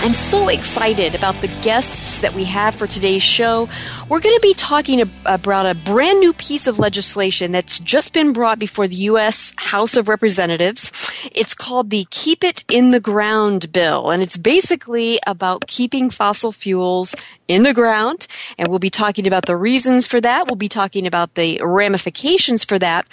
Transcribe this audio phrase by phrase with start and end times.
[0.00, 3.68] I'm so excited about the guests that we have for today's show.
[4.08, 8.32] We're going to be talking about a brand new piece of legislation that's just been
[8.32, 9.52] brought before the U.S.
[9.56, 11.10] House of Representatives.
[11.34, 16.52] It's called the Keep It in the Ground Bill, and it's basically about keeping fossil
[16.52, 17.16] fuels
[17.48, 18.26] in the ground.
[18.58, 20.46] And we'll be talking about the reasons for that.
[20.46, 23.06] We'll be talking about the ramifications for that.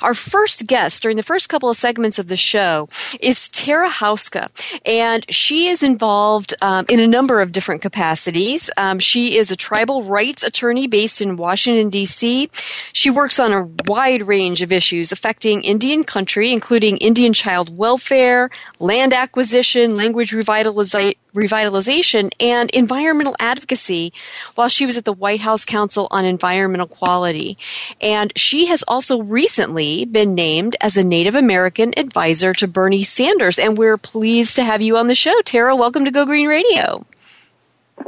[0.00, 2.88] Our first guest during the first couple of segments of the show
[3.20, 4.48] is Tara Houska.
[4.84, 8.70] and she is involved um, in a number of different capacities.
[8.76, 12.50] Um, she is a tribal rights attorney based in Washington, D.C.
[12.92, 18.50] She works on a wide range of issues affecting Indian country, including Indian child welfare,
[18.78, 24.12] land acquisition, language revitalization revitalization and environmental advocacy
[24.54, 27.56] while she was at the White House Council on Environmental Quality.
[28.00, 33.58] And she has also recently been named as a Native American advisor to Bernie Sanders.
[33.58, 35.40] And we're pleased to have you on the show.
[35.42, 37.06] Tara, welcome to Go Green Radio.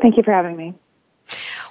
[0.03, 0.75] Thank you for having me.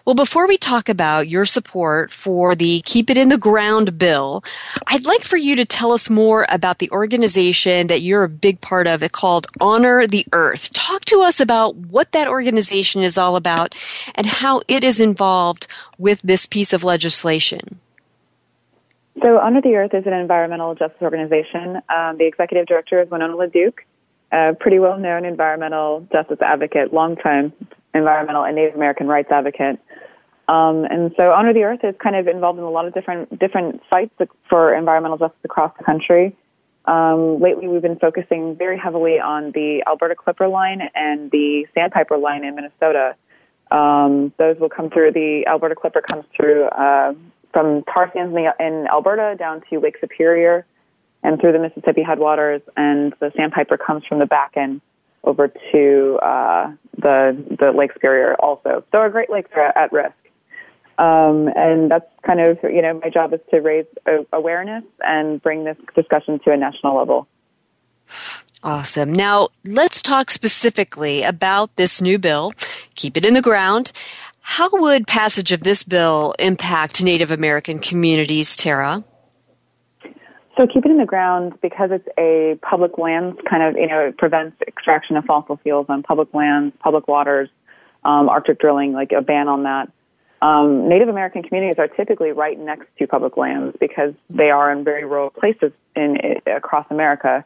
[0.06, 4.44] Well, before we talk about your support for the Keep It in the Ground bill,
[4.88, 8.62] I'd like for you to tell us more about the organization that you're a big
[8.62, 10.72] part of it called Honor the Earth.
[10.74, 13.76] Talk to us about what that organization is all about
[14.16, 15.68] and how it is involved
[15.98, 17.80] with this piece of legislation.
[19.22, 21.82] So, Honor the Earth is an environmental justice organization.
[21.94, 23.80] Um, the executive director is Winona LaDuke,
[24.32, 27.52] a pretty well known environmental justice advocate, longtime
[27.94, 29.80] environmental and Native American rights advocate.
[30.48, 33.38] Um, and so Honor the Earth is kind of involved in a lot of different
[33.40, 34.12] different sites
[34.50, 36.36] for environmental justice across the country.
[36.86, 42.18] Um, lately, we've been focusing very heavily on the Alberta Clipper line and the Sandpiper
[42.18, 43.16] line in Minnesota.
[43.70, 45.12] Um, those will come through.
[45.12, 47.14] The Alberta Clipper comes through uh,
[47.54, 50.66] from tar sands in, the, in Alberta down to Lake Superior
[51.22, 54.82] and through the Mississippi headwaters, and the Sandpiper comes from the Bakken
[55.24, 58.84] over to uh, the the Lake Superior also.
[58.92, 60.14] So our Great Lakes are at risk.
[60.98, 63.86] Um, and that's kind of, you know, my job is to raise
[64.34, 67.26] awareness and bring this discussion to a national level.
[68.64, 69.14] Awesome.
[69.14, 72.52] Now, let's talk specifically about this new bill.
[72.96, 73.94] Keep it in the ground.
[74.42, 79.06] How would passage of this bill impact Native American communities, Tara?
[80.60, 84.02] So keep it in the ground because it's a public lands kind of, you know,
[84.02, 87.48] it prevents extraction of fossil fuels on public lands, public waters,
[88.04, 89.90] um, Arctic drilling, like a ban on that.
[90.42, 94.84] Um, Native American communities are typically right next to public lands because they are in
[94.84, 97.46] very rural places in, in across America.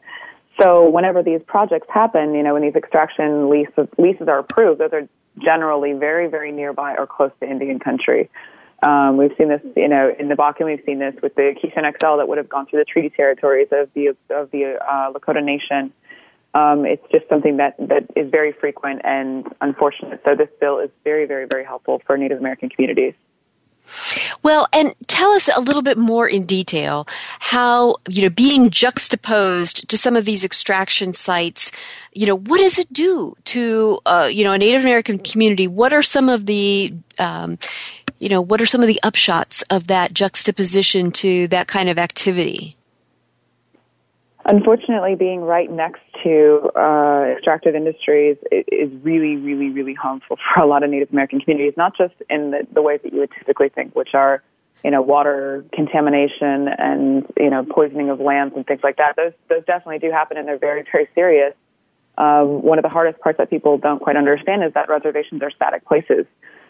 [0.60, 4.92] So whenever these projects happen, you know, when these extraction leases, leases are approved, those
[4.92, 5.08] are
[5.38, 8.28] generally very, very nearby or close to Indian country.
[8.84, 10.66] Um, we've seen this, you know, in the Bakken.
[10.66, 13.68] We've seen this with the Keystone XL that would have gone through the treaty territories
[13.72, 15.92] of the of the uh, Lakota Nation.
[16.52, 20.20] Um, it's just something that, that is very frequent and unfortunate.
[20.24, 23.14] So this bill is very, very, very helpful for Native American communities.
[24.42, 27.06] Well, and tell us a little bit more in detail
[27.40, 31.72] how, you know, being juxtaposed to some of these extraction sites,
[32.12, 35.66] you know, what does it do to, uh, you know, a Native American community?
[35.66, 37.58] What are some of the, um,
[38.18, 41.98] you know, what are some of the upshots of that juxtaposition to that kind of
[41.98, 42.76] activity?
[44.46, 50.66] Unfortunately, being right next to uh, extractive industries is really, really, really harmful for a
[50.66, 53.70] lot of Native American communities, not just in the, the ways that you would typically
[53.70, 54.42] think, which are,
[54.84, 59.16] you know, water contamination and, you know, poisoning of lands and things like that.
[59.16, 61.54] Those, those definitely do happen and they're very, very serious.
[62.18, 65.50] Um, one of the hardest parts that people don't quite understand is that reservations are
[65.50, 66.26] static places.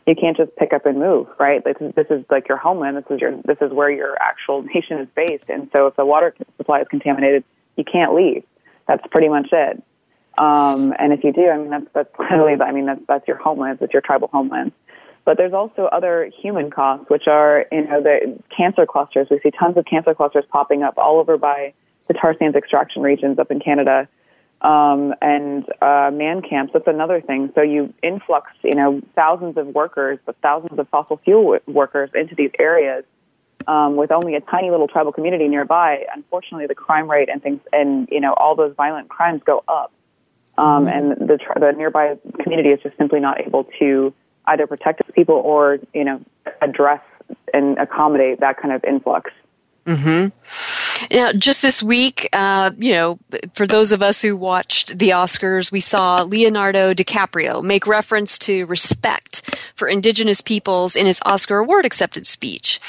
[0.06, 1.64] You can't just pick up and move, right?
[1.64, 2.96] This is, this is like your homeland.
[2.96, 5.48] This is your, this is where your actual nation is based.
[5.48, 7.44] And so if the water supply is contaminated,
[7.76, 8.44] you can't leave.
[8.86, 9.82] That's pretty much it.
[10.36, 13.36] Um, and if you do, I mean, that's, that's literally, I mean, that's, that's your
[13.36, 13.78] homeland.
[13.80, 14.72] It's your tribal homeland.
[15.24, 19.28] But there's also other human costs, which are, you know, the cancer clusters.
[19.30, 21.72] We see tons of cancer clusters popping up all over by
[22.08, 24.06] the tar sands extraction regions up in Canada.
[24.64, 27.52] Um, and uh, man camps, that's another thing.
[27.54, 32.34] So you influx, you know, thousands of workers, but thousands of fossil fuel workers into
[32.34, 33.04] these areas
[33.66, 36.06] um, with only a tiny little tribal community nearby.
[36.14, 39.92] Unfortunately, the crime rate and things, and you know, all those violent crimes go up.
[40.56, 40.88] Um, mm-hmm.
[40.88, 44.14] and the, the nearby community is just simply not able to
[44.46, 46.22] either protect its people or, you know,
[46.62, 47.02] address
[47.52, 49.30] and accommodate that kind of influx.
[49.84, 50.28] Mm-hmm.
[51.10, 53.18] Now, just this week, uh, you know,
[53.54, 58.66] for those of us who watched the Oscars, we saw Leonardo DiCaprio make reference to
[58.66, 59.42] respect
[59.74, 62.80] for indigenous peoples in his Oscar award acceptance speech.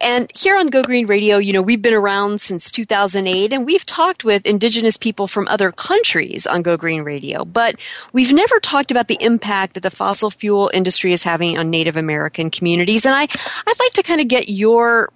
[0.00, 3.86] And here on Go Green Radio, you know, we've been around since 2008 and we've
[3.86, 7.76] talked with indigenous people from other countries on Go Green Radio, but
[8.12, 11.96] we've never talked about the impact that the fossil fuel industry is having on Native
[11.96, 13.04] American communities.
[13.06, 15.10] And I, I'd like to kind of get your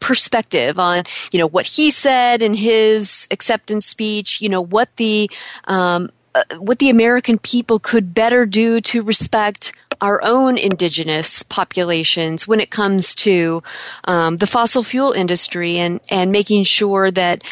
[0.00, 5.30] perspective on you know what he said in his acceptance speech you know what the
[5.64, 12.48] um, uh, what the American people could better do to respect our own indigenous populations
[12.48, 13.62] when it comes to
[14.04, 17.42] um, the fossil fuel industry and and making sure that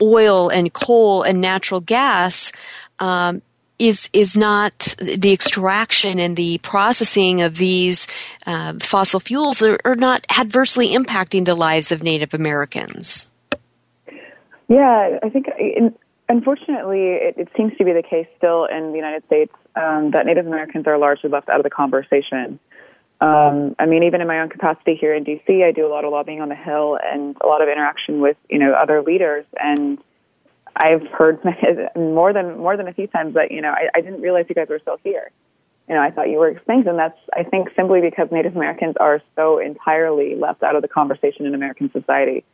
[0.00, 2.52] oil and coal and natural gas
[2.98, 3.42] um,
[3.82, 8.06] is is not the extraction and the processing of these
[8.46, 13.28] uh, fossil fuels are, are, not adversely impacting the lives of Native Americans.
[14.68, 15.92] Yeah, I think in,
[16.28, 20.26] unfortunately it, it, seems to be the case still in the United States um, that
[20.26, 22.60] Native Americans are largely left out of the conversation.
[23.20, 26.04] Um, I mean, even in my own capacity here in DC, I do a lot
[26.04, 29.44] of lobbying on the Hill and a lot of interaction with you know other leaders
[29.58, 29.98] and
[30.76, 31.40] I've heard
[31.96, 34.54] more than more than a few times that you know I, I didn't realize you
[34.54, 35.30] guys were still here.
[35.88, 38.96] You know, I thought you were extinct, and that's I think simply because Native Americans
[38.98, 42.44] are so entirely left out of the conversation in American society.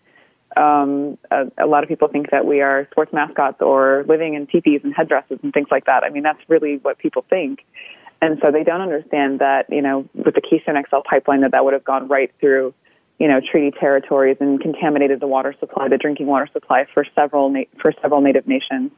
[0.57, 4.47] Um, a, a lot of people think that we are sports mascots or living in
[4.47, 6.05] teepees and headdresses and things like that.
[6.05, 7.65] I mean, that's really what people think,
[8.23, 11.65] and so they don't understand that you know with the Keystone XL pipeline that that
[11.65, 12.75] would have gone right through
[13.19, 17.51] you know, treaty territories and contaminated the water supply, the drinking water supply for several
[17.51, 18.91] na- for several Native nations.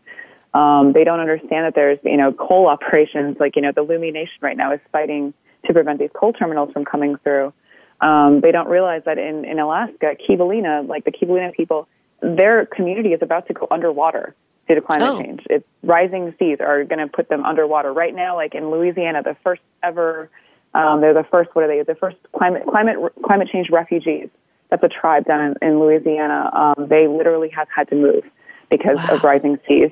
[0.53, 4.13] Um, they don't understand that there's you know coal operations like you know the Lummi
[4.13, 5.33] Nation right now is fighting
[5.67, 7.53] to prevent these coal terminals from coming through.
[8.01, 11.89] Um, they don't realize that in in Alaska, Kivalina, like the Kivalina people,
[12.21, 14.35] their community is about to go underwater
[14.69, 15.23] due to climate oh.
[15.23, 15.43] change.
[15.49, 18.37] It's rising seas are going to put them underwater right now.
[18.37, 20.31] Like in Louisiana, the first ever
[20.75, 21.51] um, they're the first.
[21.55, 21.83] What are they?
[21.83, 24.29] The first climate climate climate change refugees.
[24.71, 26.51] That's a tribe down in, in Louisiana.
[26.53, 28.25] Um, they literally have had to move
[28.71, 29.17] because wow.
[29.17, 29.91] of rising seas,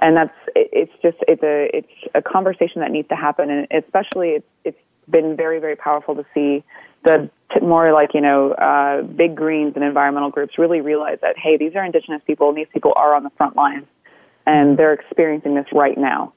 [0.00, 3.68] and that's it, it's just it's a it's a conversation that needs to happen, and
[3.70, 4.78] especially it's it's
[5.08, 6.64] been very very powerful to see
[7.04, 11.38] the t- more like you know uh, big greens and environmental groups really realize that
[11.38, 13.86] hey these are indigenous people and these people are on the front lines
[14.46, 16.32] and they're experiencing this right now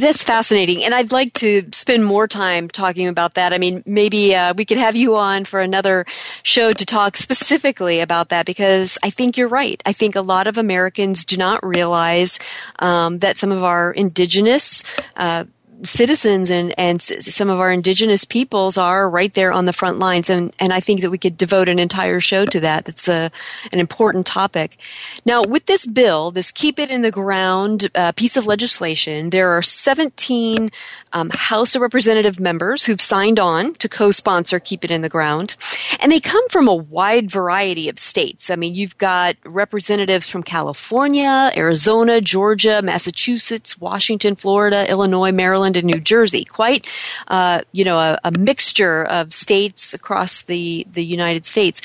[0.00, 0.84] that's fascinating.
[0.84, 3.52] And I'd like to spend more time talking about that.
[3.52, 6.06] I mean, maybe uh, we could have you on for another
[6.42, 9.82] show to talk specifically about that because I think you're right.
[9.84, 12.38] I think a lot of Americans do not realize
[12.78, 14.82] um, that some of our indigenous
[15.16, 15.44] uh,
[15.82, 20.30] citizens and, and some of our indigenous peoples are right there on the front lines.
[20.30, 22.84] And, and I think that we could devote an entire show to that.
[22.84, 23.30] That's a,
[23.72, 24.76] an important topic.
[25.24, 29.50] Now, with this bill, this Keep It in the Ground uh, piece of legislation, there
[29.50, 30.70] are 17
[31.12, 35.56] um, House of Representative members who've signed on to co-sponsor Keep It in the Ground.
[36.00, 38.50] And they come from a wide variety of states.
[38.50, 45.76] I mean, you've got representatives from California, Arizona, Georgia, Massachusetts, Washington, Florida, Illinois, Maryland, Maryland
[45.76, 46.44] and New Jersey.
[46.44, 46.88] Quite,
[47.28, 51.80] uh, you know, a, a mixture of states across the, the United States.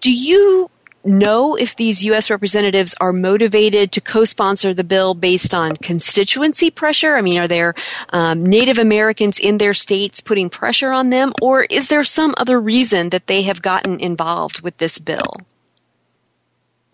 [0.00, 0.70] Do you
[1.04, 2.30] know if these U.S.
[2.30, 7.16] representatives are motivated to co-sponsor the bill based on constituency pressure?
[7.16, 7.74] I mean, are there
[8.10, 12.58] um, Native Americans in their states putting pressure on them, or is there some other
[12.58, 15.36] reason that they have gotten involved with this bill?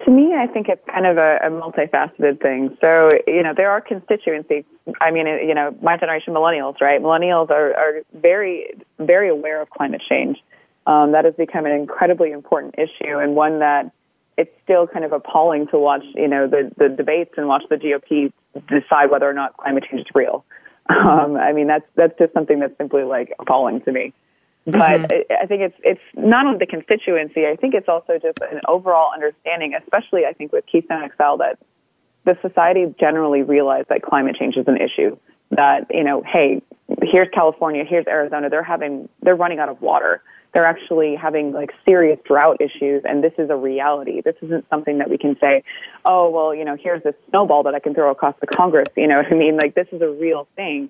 [0.04, 2.76] To me, I think it's kind of a, a multifaceted thing.
[2.80, 4.64] So, you know, there are constituencies.
[5.00, 7.00] I mean, you know, my generation, millennials, right?
[7.00, 10.38] Millennials are, are very, very aware of climate change.
[10.86, 13.90] Um, that has become an incredibly important issue and one that
[14.36, 17.76] it's still kind of appalling to watch, you know, the, the debates and watch the
[17.76, 18.32] GOP
[18.68, 20.44] decide whether or not climate change is real.
[20.88, 24.12] Um, I mean, that's, that's just something that's simply like appalling to me.
[24.66, 25.32] But mm-hmm.
[25.42, 27.46] I think it's it's not only the constituency.
[27.46, 31.58] I think it's also just an overall understanding, especially I think with Keystone XL, that
[32.25, 35.16] the society generally realized that climate change is an issue.
[35.50, 36.62] that, you know, hey,
[37.02, 40.23] here's California, here's Arizona, they're having, they're running out of water.
[40.52, 44.23] They're actually having like serious drought issues, and this is a reality.
[44.23, 45.62] This isn't something that we can say,
[46.04, 48.88] oh, well, you know, here's this snowball that I can throw across the Congress.
[48.96, 49.56] You know what I mean?
[49.56, 50.88] Like, this is a real thing.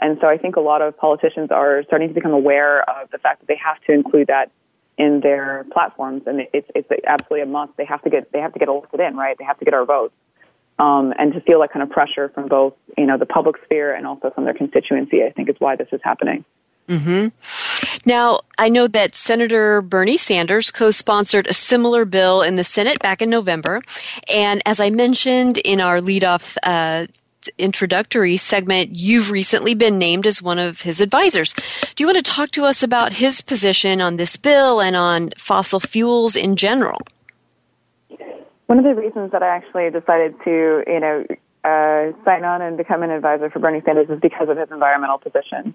[0.00, 3.18] And so I think a lot of politicians are starting to become aware of the
[3.18, 4.50] fact that they have to include that
[4.98, 7.76] in their platforms, and it's it's absolutely a must.
[7.76, 9.36] They have to get they have to get elected in, right?
[9.38, 10.14] They have to get our votes,
[10.78, 13.94] um, and to feel that kind of pressure from both you know the public sphere
[13.94, 16.44] and also from their constituency, I think is why this is happening.
[16.88, 18.08] Mm-hmm.
[18.08, 23.00] Now, I know that Senator Bernie Sanders co sponsored a similar bill in the Senate
[23.00, 23.82] back in November.
[24.32, 27.06] And as I mentioned in our leadoff uh,
[27.58, 31.54] introductory segment, you've recently been named as one of his advisors.
[31.94, 35.30] Do you want to talk to us about his position on this bill and on
[35.36, 36.98] fossil fuels in general?
[38.66, 41.24] One of the reasons that I actually decided to, you know,
[41.64, 45.18] uh, sign on and become an advisor for Bernie Sanders is because of his environmental
[45.18, 45.74] position.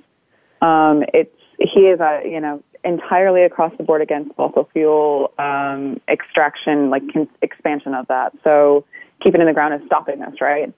[0.61, 5.99] Um, it's he is a you know entirely across the board against fossil fuel um,
[6.07, 8.33] extraction, like con- expansion of that.
[8.43, 8.85] So
[9.21, 10.73] keeping in the ground is stopping this, right?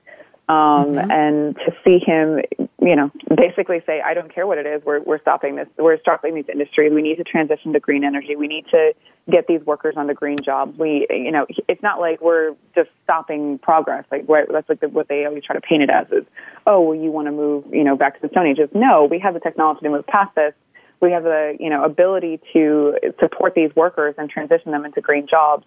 [0.49, 0.55] Um,
[0.93, 1.09] mm-hmm.
[1.09, 2.41] And to see him,
[2.81, 5.67] you know, basically say, I don't care what it is, we're, we're stopping this.
[5.77, 6.91] We're stopping these industries.
[6.91, 8.35] We need to transition to green energy.
[8.35, 8.93] We need to
[9.31, 10.77] get these workers on the green jobs.
[10.77, 14.03] We, you know, it's not like we're just stopping progress.
[14.11, 16.25] Like that's like the, what they always try to paint it as is,
[16.67, 18.69] oh, well, you want to move, you know, back to the Stone Ages.
[18.73, 20.53] No, we have the technology to move past this.
[20.99, 25.25] We have the, you know, ability to support these workers and transition them into green
[25.25, 25.65] jobs.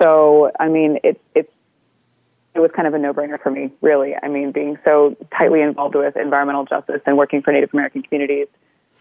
[0.00, 1.52] So, I mean, it's, it's,
[2.54, 4.14] it was kind of a no-brainer for me, really.
[4.20, 8.48] I mean, being so tightly involved with environmental justice and working for Native American communities.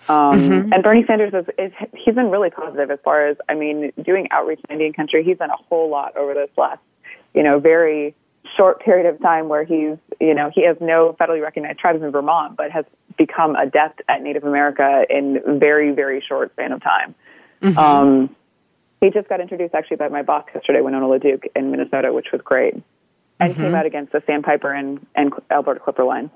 [0.10, 0.74] Um, mm-hmm.
[0.74, 4.28] And Bernie Sanders is, is, he's been really positive as far as, I mean, doing
[4.32, 5.24] outreach in Indian country.
[5.24, 6.82] He's done a whole lot over this last,
[7.34, 8.14] you know, very
[8.56, 12.12] short period of time where he's, you know, he has no federally recognized tribes in
[12.12, 12.86] Vermont, but has
[13.18, 17.16] become adept at Native America in very, very short span of time.
[17.62, 17.80] Mm-hmm.
[17.80, 18.36] Um,
[19.02, 22.42] he just got introduced actually by my boss yesterday, Winona LaDuke in Minnesota, which was
[22.42, 22.76] great
[23.40, 23.64] and mm-hmm.
[23.64, 26.30] came out against the Sandpiper and, and Alberta Clipper line.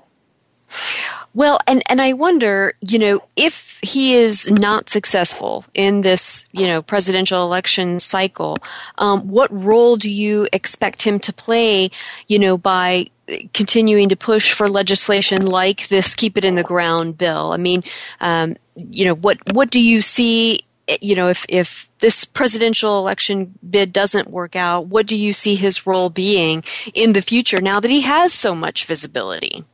[1.34, 6.66] Well, and, and I wonder, you know, if he is not successful in this, you
[6.66, 8.58] know, presidential election cycle,
[8.98, 11.90] um, what role do you expect him to play,
[12.28, 13.06] you know, by
[13.54, 17.52] continuing to push for legislation like this "Keep It in the Ground" bill?
[17.52, 17.82] I mean,
[18.20, 22.98] um, you know, what what do you see Eh, you know, if, if this presidential
[22.98, 26.62] election bid doesn't work out, what do you see his role being
[26.94, 29.64] in the future now that he has so much visibility?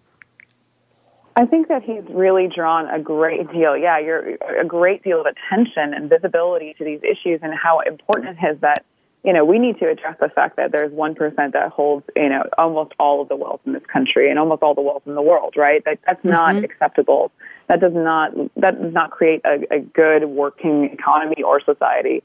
[1.37, 5.27] I think that he's really drawn a great deal, yeah, you're a great deal of
[5.27, 8.85] attention and visibility to these issues and how important it is that,
[9.29, 12.45] you know, we need to address the fact that there's 1% that holds, you know,
[12.57, 15.21] almost all of the wealth in this country and almost all the wealth in the
[15.21, 15.85] world, right?
[15.85, 16.65] That, that's not mm-hmm.
[16.65, 17.31] acceptable
[17.69, 22.23] that does not that does not create a, a good working economy or society.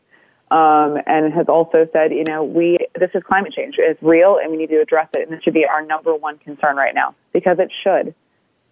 [0.49, 3.75] Um, and has also said, you know, we this is climate change.
[3.77, 6.37] It's real, and we need to address it, and it should be our number one
[6.37, 8.13] concern right now because it should.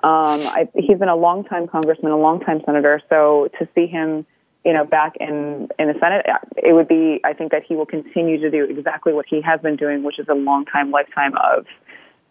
[0.03, 3.01] Um, I, he's been a long time congressman, a long time senator.
[3.09, 4.25] So to see him,
[4.63, 6.25] you know, back in in the Senate,
[6.57, 7.19] it would be.
[7.23, 10.19] I think that he will continue to do exactly what he has been doing, which
[10.19, 11.65] is a long time lifetime of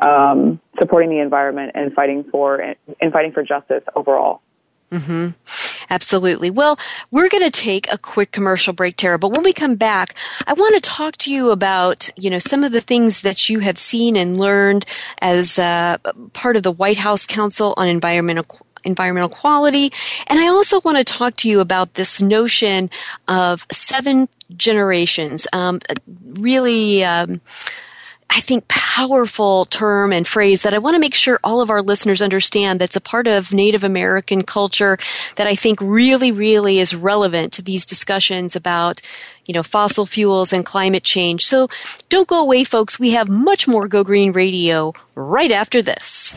[0.01, 2.57] um, supporting the environment and fighting for
[3.01, 4.43] and fighting for justice overall.
[4.91, 5.31] Mm-hmm.
[5.89, 6.51] Absolutely.
[6.51, 6.79] Well,
[7.11, 9.19] we're going to take a quick commercial break, Tara.
[9.19, 10.15] But when we come back,
[10.47, 13.61] I want to talk to you about, you know, some of the things that you
[13.61, 14.85] have seen and learned
[15.21, 15.99] as uh,
[16.33, 18.45] part of the White House Council on Environmental
[18.85, 19.93] environmental quality.
[20.27, 22.91] And I also want to talk to you about this notion
[23.29, 25.47] of seven generations.
[25.53, 25.81] Um,
[26.35, 27.05] really.
[27.05, 27.41] Um,
[28.33, 31.83] I think, powerful term and phrase that I want to make sure all of our
[31.83, 34.99] listeners understand that's a part of Native American culture
[35.35, 39.03] that I think really, really is relevant to these discussions about,
[39.47, 41.45] you know, fossil fuels and climate change.
[41.45, 41.67] So
[42.09, 43.01] don't go away, folks.
[43.01, 46.37] We have much more Go Green Radio right after this.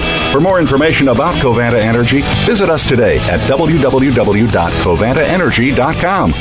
[0.00, 6.34] For more information about Covanta Energy, visit us today at www.covantaenergy.com.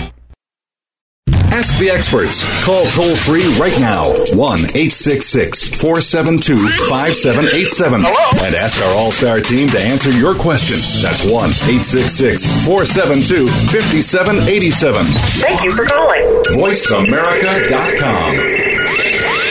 [1.51, 2.45] Ask the experts.
[2.63, 6.57] Call toll free right now 1 866 472
[6.89, 10.77] 5787 and ask our All Star team to answer your question.
[11.03, 11.33] That's 1
[11.67, 15.05] 866 472 5787.
[15.05, 16.23] Thank you for calling.
[16.55, 19.50] VoiceAmerica.com.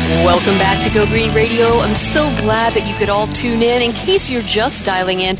[0.19, 1.79] Welcome back to Go Green Radio.
[1.79, 3.81] I'm so glad that you could all tune in.
[3.81, 5.37] In case you're just dialing in,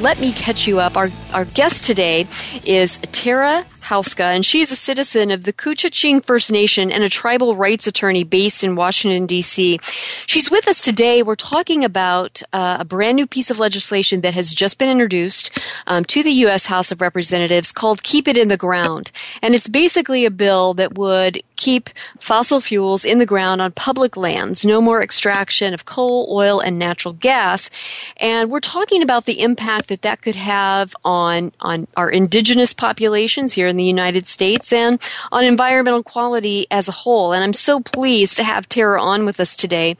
[0.00, 0.96] let me catch you up.
[0.96, 2.26] Our, our guest today
[2.64, 7.86] is Tara And she's a citizen of the Couchiching First Nation and a tribal rights
[7.86, 9.78] attorney based in Washington, D.C.
[10.26, 11.22] She's with us today.
[11.22, 15.58] We're talking about uh, a brand new piece of legislation that has just been introduced
[15.86, 16.66] um, to the U.S.
[16.66, 19.10] House of Representatives called Keep It in the Ground.
[19.40, 21.88] And it's basically a bill that would keep
[22.20, 26.78] fossil fuels in the ground on public lands, no more extraction of coal, oil, and
[26.78, 27.70] natural gas.
[28.18, 33.54] And we're talking about the impact that that could have on, on our indigenous populations
[33.54, 35.00] here in the United States and
[35.32, 37.32] on environmental quality as a whole.
[37.32, 39.96] And I'm so pleased to have Tara on with us today.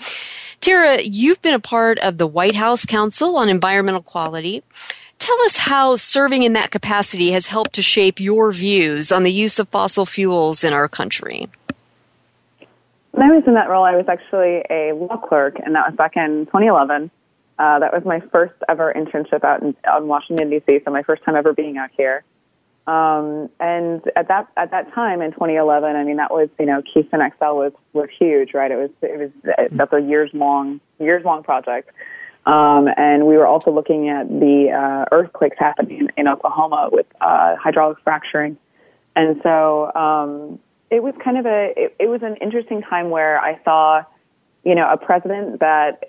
[0.60, 4.62] Tara, you've been a part of the White House Council on Environmental Quality.
[5.18, 9.32] Tell us how serving in that capacity has helped to shape your views on the
[9.32, 11.48] use of fossil fuels in our country.
[13.12, 15.96] When I was in that role, I was actually a law clerk, and that was
[15.96, 17.10] back in 2011.
[17.58, 20.80] Uh, that was my first ever internship out in, out in Washington D.C.
[20.84, 22.22] So my first time ever being out here.
[22.88, 26.80] Um, and at that at that time in 2011, I mean that was you know
[26.82, 28.70] Keystone XL was was huge, right?
[28.70, 31.90] It was it was that's a years long years long project.
[32.46, 37.56] Um, and we were also looking at the uh, earthquakes happening in Oklahoma with uh,
[37.56, 38.56] hydraulic fracturing,
[39.14, 40.58] and so um,
[40.90, 44.02] it was kind of a it, it was an interesting time where I saw,
[44.64, 46.04] you know, a president that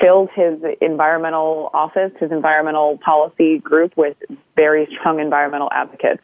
[0.00, 4.16] filled his environmental office, his environmental policy group with
[4.56, 6.22] very strong environmental advocates,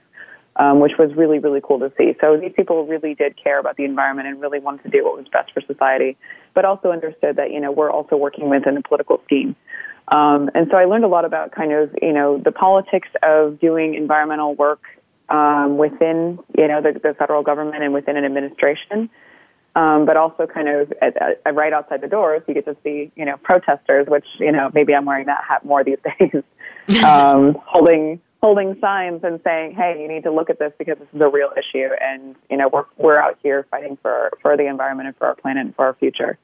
[0.57, 2.16] um, which was really, really cool to see.
[2.21, 5.16] So these people really did care about the environment and really wanted to do what
[5.16, 6.16] was best for society,
[6.55, 9.55] but also understood that, you know, we're also working within a political scheme.
[10.09, 13.61] Um, and so I learned a lot about kind of, you know, the politics of
[13.61, 14.83] doing environmental work
[15.29, 19.09] um, within, you know, the, the federal government and within an administration.
[19.74, 23.11] Um, but also kind of at, at, right outside the doors, you get to see,
[23.16, 26.42] you know, protesters, which, you know, maybe I'm wearing that hat more these days,
[27.02, 31.08] um, holding, holding signs and saying, hey, you need to look at this because this
[31.14, 31.88] is a real issue.
[32.02, 35.37] And, you know, we're, we're out here fighting for, for the environment and for our
[35.37, 36.38] planet and for our future.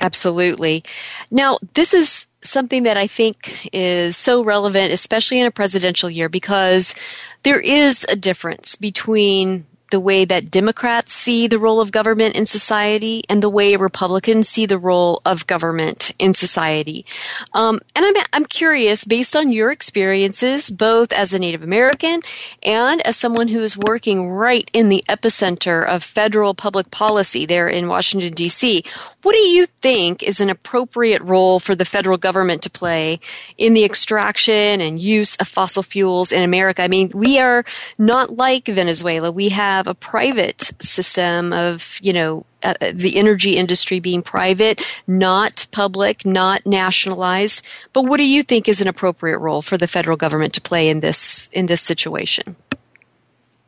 [0.00, 0.82] Absolutely.
[1.30, 6.28] Now, this is something that I think is so relevant, especially in a presidential year,
[6.28, 6.94] because
[7.42, 12.46] there is a difference between the way that Democrats see the role of government in
[12.46, 17.04] society and the way Republicans see the role of government in society.
[17.52, 22.22] Um, and I'm, I'm curious, based on your experiences, both as a Native American
[22.62, 27.68] and as someone who is working right in the epicenter of federal public policy there
[27.68, 28.82] in Washington, D.C.,
[29.22, 33.20] what do you think is an appropriate role for the federal government to play
[33.56, 36.82] in the extraction and use of fossil fuels in America?
[36.82, 37.64] I mean, we are
[37.98, 39.30] not like Venezuela.
[39.30, 44.80] We have have a private system of, you know, uh, the energy industry being private,
[45.08, 47.66] not public, not nationalized.
[47.92, 50.88] But what do you think is an appropriate role for the federal government to play
[50.88, 52.54] in this in this situation?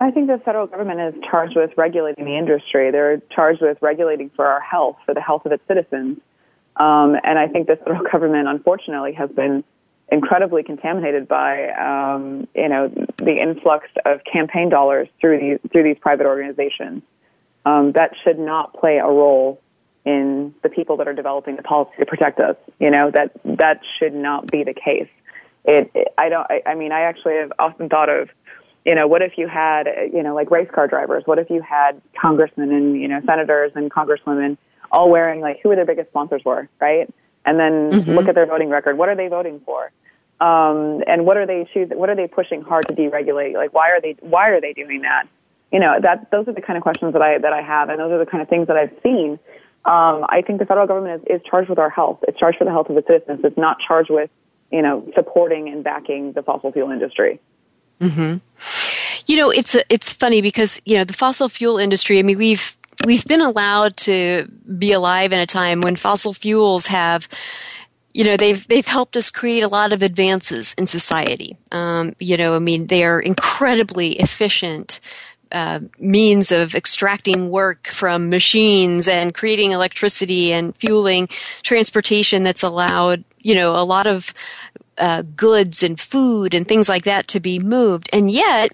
[0.00, 2.92] I think the federal government is charged with regulating the industry.
[2.92, 6.18] They're charged with regulating for our health, for the health of its citizens.
[6.76, 9.64] Um, and I think the federal government, unfortunately, has been
[10.10, 15.98] incredibly contaminated by um, you know the influx of campaign dollars through these through these
[16.00, 17.02] private organizations.
[17.66, 19.60] Um, that should not play a role
[20.04, 22.56] in the people that are developing the policy to protect us.
[22.78, 25.08] You know that that should not be the case.
[25.64, 26.46] It, it I don't.
[26.50, 28.28] I, I mean, I actually have often thought of,
[28.84, 31.22] you know, what if you had, you know, like race car drivers?
[31.26, 34.58] What if you had congressmen and you know senators and congresswomen
[34.92, 37.12] all wearing like who their biggest sponsors were, right?
[37.46, 38.10] And then mm-hmm.
[38.12, 38.96] look at their voting record.
[38.96, 39.90] What are they voting for?
[40.40, 41.96] Um, and what are they choosing?
[41.98, 43.54] What are they pushing hard to deregulate?
[43.54, 45.26] Like, why are they why are they doing that?
[45.72, 47.98] You know, that those are the kind of questions that I that I have, and
[47.98, 49.38] those are the kind of things that I've seen.
[49.84, 52.18] Um, I think the federal government is, is charged with our health.
[52.26, 53.40] It's charged for the health of its citizens.
[53.44, 54.30] It's not charged with,
[54.72, 57.38] you know, supporting and backing the fossil fuel industry.
[58.00, 58.36] Hmm.
[59.26, 62.18] You know, it's it's funny because you know the fossil fuel industry.
[62.18, 66.86] I mean, we've we've been allowed to be alive in a time when fossil fuels
[66.88, 67.28] have
[68.12, 71.56] you know they've they've helped us create a lot of advances in society.
[71.72, 75.00] Um, you know i mean they are incredibly efficient
[75.52, 81.28] uh, means of extracting work from machines and creating electricity and fueling
[81.62, 84.34] transportation that's allowed you know a lot of
[84.98, 88.08] uh, goods and food and things like that to be moved.
[88.12, 88.72] And yet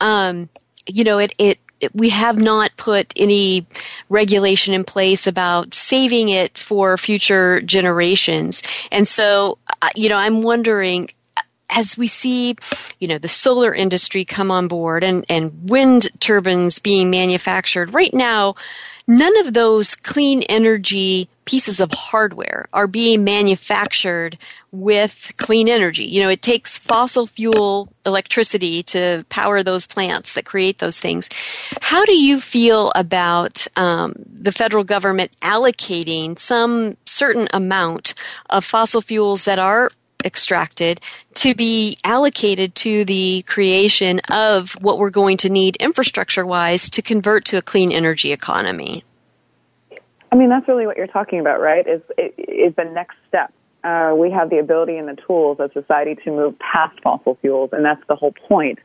[0.00, 0.48] um,
[0.86, 1.58] you know it it
[1.92, 3.66] we have not put any
[4.08, 8.62] regulation in place about saving it for future generations.
[8.92, 11.08] And so, uh, you know, I'm wondering
[11.70, 12.54] as we see,
[13.00, 18.14] you know, the solar industry come on board and, and wind turbines being manufactured right
[18.14, 18.54] now,
[19.08, 24.38] none of those clean energy pieces of hardware are being manufactured
[24.72, 26.04] with clean energy.
[26.04, 31.28] You know, it takes fossil fuel electricity to power those plants that create those things.
[31.80, 38.14] How do you feel about um, the federal government allocating some certain amount
[38.50, 39.90] of fossil fuels that are
[40.24, 41.00] extracted
[41.34, 47.02] to be allocated to the creation of what we're going to need infrastructure wise to
[47.02, 49.04] convert to a clean energy economy?
[50.34, 51.86] I mean, that's really what you're talking about, right?
[51.86, 53.52] Is is the next step.
[53.84, 57.70] Uh, we have the ability and the tools as society to move past fossil fuels,
[57.72, 58.80] and that's the whole point.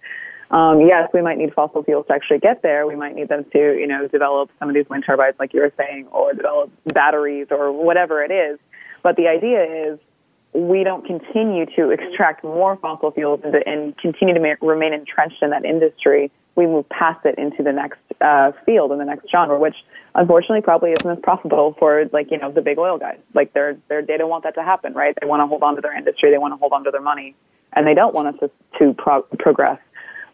[0.51, 2.85] Um, yes, we might need fossil fuels to actually get there.
[2.85, 5.61] We might need them to, you know, develop some of these wind turbines, like you
[5.61, 8.59] were saying, or develop batteries or whatever it is.
[9.01, 9.99] But the idea is
[10.53, 15.41] we don't continue to extract more fossil fuels and, and continue to ma- remain entrenched
[15.41, 16.29] in that industry.
[16.55, 19.77] We move past it into the next uh, field and the next genre, which
[20.15, 23.19] unfortunately probably isn't as profitable for like you know the big oil guys.
[23.33, 25.15] Like they're they're they don't want that to happen, right?
[25.19, 27.01] They want to hold on to their industry, they want to hold on to their
[27.01, 27.35] money,
[27.73, 29.79] and they don't want us to, to pro- progress.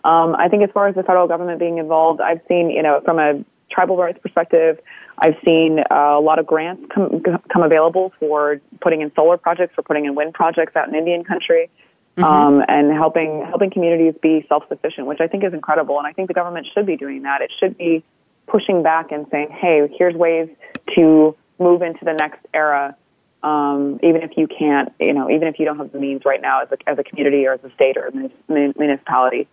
[0.03, 3.01] Um, I think as far as the federal government being involved, I've seen you know
[3.03, 4.79] from a tribal rights perspective,
[5.17, 9.73] I've seen uh, a lot of grants come, come available for putting in solar projects,
[9.75, 11.69] for putting in wind projects out in Indian country,
[12.17, 12.23] mm-hmm.
[12.23, 15.97] um, and helping helping communities be self sufficient, which I think is incredible.
[15.97, 17.41] And I think the government should be doing that.
[17.41, 18.03] It should be
[18.47, 20.49] pushing back and saying, "Hey, here's ways
[20.95, 22.95] to move into the next era."
[23.43, 26.41] Um, even if you can't, you know, even if you don't have the means right
[26.41, 28.11] now as a, as a community or as a state or a
[28.49, 29.47] municipality.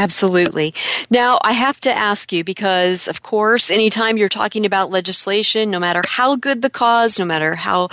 [0.00, 0.72] Absolutely.
[1.10, 5.78] Now, I have to ask you because, of course, anytime you're talking about legislation, no
[5.78, 7.90] matter how good the cause, no matter how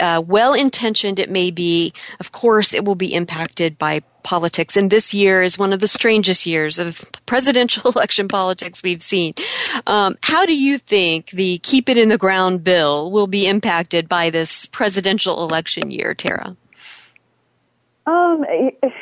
[0.00, 4.74] uh, well intentioned it may be, of course, it will be impacted by politics.
[4.74, 9.34] And this year is one of the strangest years of presidential election politics we've seen.
[9.86, 14.08] Um, how do you think the Keep It in the Ground bill will be impacted
[14.08, 16.56] by this presidential election year, Tara?
[18.10, 18.44] Um,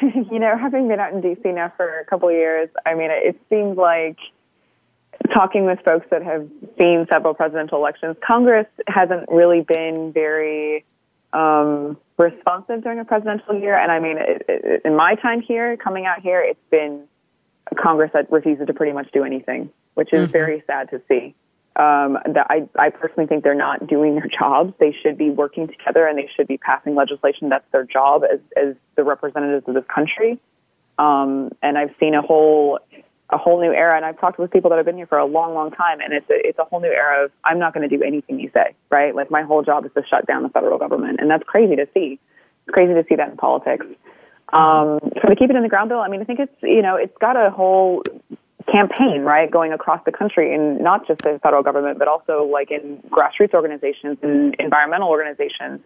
[0.31, 3.09] you know, having been out in DC now for a couple of years, I mean,
[3.11, 4.18] it seems like
[5.33, 10.85] talking with folks that have seen several presidential elections, Congress hasn't really been very
[11.33, 13.79] um, responsive during a presidential year.
[13.79, 17.05] And I mean, it, it, in my time here, coming out here, it's been
[17.81, 20.33] Congress that refuses to pretty much do anything, which is mm-hmm.
[20.33, 21.35] very sad to see
[21.79, 24.75] um, that I, I personally think they're not doing their jobs.
[24.79, 27.49] They should be working together and they should be passing legislation.
[27.49, 30.41] That's their job as, as the representatives of this country.
[30.99, 32.81] Um, and I've seen a whole
[33.31, 35.27] a whole new era, and I've talked with people that have been here for a
[35.27, 37.88] long, long time, and it's a, it's a whole new era of I'm not going
[37.88, 39.14] to do anything you say, right?
[39.14, 41.87] Like my whole job is to shut down the federal government, and that's crazy to
[41.93, 42.19] see.
[42.67, 43.87] It's crazy to see that in politics.
[44.51, 46.81] Um, so to keep it in the ground bill, I mean, I think it's you
[46.81, 48.03] know it's got a whole
[48.70, 52.70] campaign, right, going across the country, and not just the federal government, but also like
[52.70, 55.81] in grassroots organizations and environmental organizations.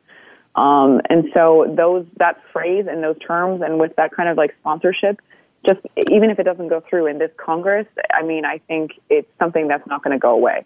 [0.54, 4.54] Um, and so those that phrase and those terms, and with that kind of like
[4.60, 5.20] sponsorship,
[5.66, 9.28] just even if it doesn't go through in this Congress, I mean, I think it's
[9.38, 10.64] something that's not going to go away.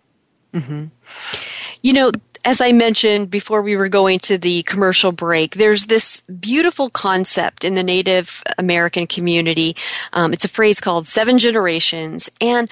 [0.53, 0.87] Mm-hmm.
[1.83, 2.11] You know,
[2.47, 7.65] as I mentioned before we were going to the commercial break, there's this beautiful concept
[7.65, 9.75] in the Native American community.
[10.13, 12.31] Um, it's a phrase called seven generations.
[12.41, 12.71] And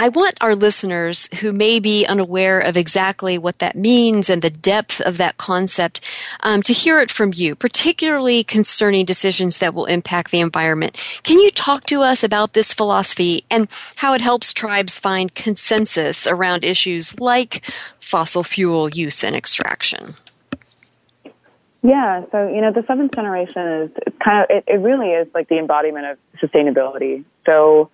[0.00, 4.48] I want our listeners who may be unaware of exactly what that means and the
[4.48, 6.00] depth of that concept
[6.42, 10.96] um, to hear it from you, particularly concerning decisions that will impact the environment.
[11.22, 16.26] Can you talk to us about this philosophy and how it helps tribes find consensus
[16.26, 17.62] around issues like
[18.00, 20.14] fossil fuel use and extraction?
[21.82, 23.90] Yeah, so you know, the seventh generation is
[24.24, 27.22] kind of it, it really is like the embodiment of sustainability.
[27.44, 27.90] So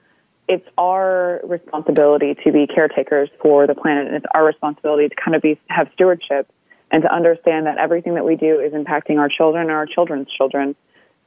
[0.48, 5.34] it's our responsibility to be caretakers for the planet, and it's our responsibility to kind
[5.34, 6.48] of be have stewardship
[6.90, 10.28] and to understand that everything that we do is impacting our children and our children's
[10.30, 10.76] children.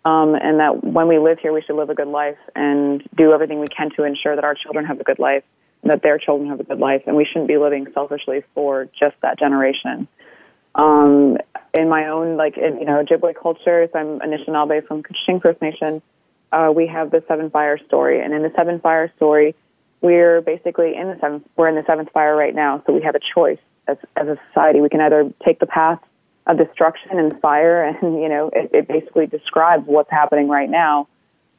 [0.05, 3.33] Um, and that when we live here, we should live a good life and do
[3.33, 5.43] everything we can to ensure that our children have a good life,
[5.81, 8.87] and that their children have a good life, and we shouldn't be living selfishly for
[8.97, 10.07] just that generation.
[10.75, 11.37] Um,
[11.73, 16.01] in my own, like, in, you know, Ojibwe culture, I'm Anishinaabe from Couchiching First Nation
[16.51, 19.55] uh, we have the seven fire story, and in the seven fire story,
[20.01, 21.43] we're basically in the seventh.
[21.55, 24.37] We're in the seventh fire right now, so we have a choice as as a
[24.49, 24.81] society.
[24.81, 25.99] We can either take the path
[26.47, 31.07] of destruction and fire, and you know, it, it basically describes what's happening right now,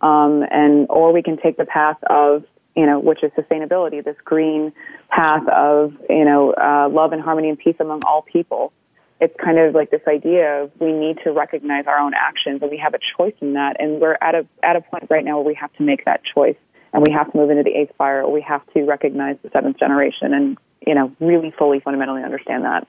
[0.01, 2.45] um, and or we can take the path of
[2.77, 4.73] you know, which is sustainability, this green
[5.09, 8.73] path of you know, uh, love and harmony and peace among all people
[9.21, 12.71] it's kind of like this idea of we need to recognize our own actions and
[12.71, 13.77] we have a choice in that.
[13.79, 16.23] And we're at a, at a point right now where we have to make that
[16.25, 16.57] choice
[16.93, 19.51] and we have to move into the eighth fire or we have to recognize the
[19.51, 22.87] seventh generation and, you know, really fully fundamentally understand that.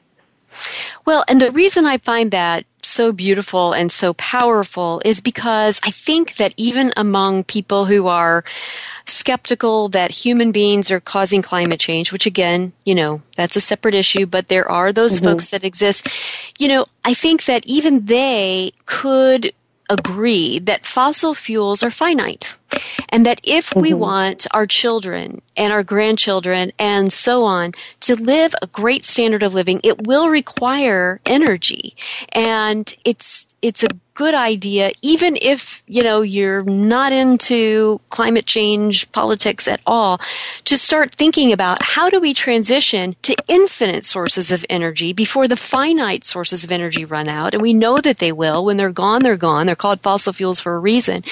[1.06, 5.92] Well, and the reason I find that so beautiful and so powerful is because I
[5.92, 8.44] think that even among people who are
[9.06, 13.96] skeptical that human beings are causing climate change, which again, you know, that's a separate
[13.96, 15.26] issue, but there are those mm-hmm.
[15.26, 16.08] folks that exist.
[16.60, 19.54] You know, I think that even they could
[19.92, 22.58] agree that fossil fuels are finite.
[23.10, 23.82] And that if mm-hmm.
[23.82, 29.44] we want our children and our grandchildren and so on to live a great standard
[29.44, 31.96] of living, it will require energy.
[32.32, 39.12] And it's, it's a good idea, even if, you know, you're not into climate change
[39.12, 40.20] politics at all,
[40.66, 45.56] to start thinking about how do we transition to infinite sources of energy before the
[45.56, 47.54] finite sources of energy run out.
[47.54, 48.66] And we know that they will.
[48.66, 49.66] When they're gone, they're gone.
[49.66, 51.24] They're called fossil fuels for a reason.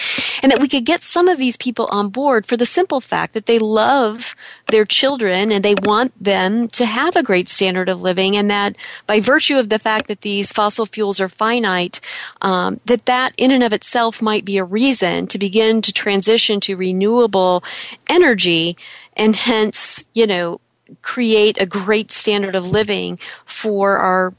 [0.42, 3.34] And that we could get some of these people on board for the simple fact
[3.34, 4.36] that they love
[4.72, 8.76] their children and they want them to have a great standard of living and that
[9.08, 12.00] by virtue of the fact that these fossil fuels are finite,
[12.42, 16.60] um, that that in and of itself might be a reason to begin to transition
[16.60, 17.64] to renewable
[18.08, 18.78] energy
[19.16, 20.60] and hence, you know,
[21.02, 24.34] create a great standard of living for our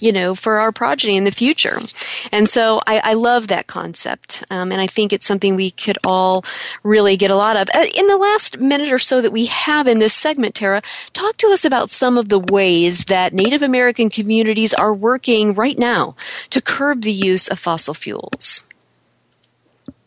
[0.00, 1.78] you know, for our progeny in the future.
[2.32, 4.44] And so I, I love that concept.
[4.50, 6.44] Um, and I think it's something we could all
[6.82, 7.68] really get a lot of.
[7.74, 10.82] Uh, in the last minute or so that we have in this segment, Tara,
[11.12, 15.78] talk to us about some of the ways that Native American communities are working right
[15.78, 16.14] now
[16.50, 18.66] to curb the use of fossil fuels.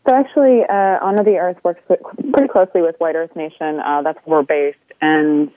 [0.06, 3.80] So actually, uh, Honor the Earth works pretty closely with White Earth Nation.
[3.80, 5.50] Uh, that's where we're based, and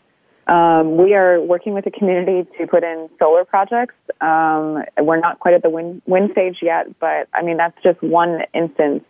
[0.46, 3.94] um, we are working with the community to put in solar projects.
[4.20, 8.00] Um, we're not quite at the wind, wind stage yet, but I mean that's just
[8.02, 9.04] one instance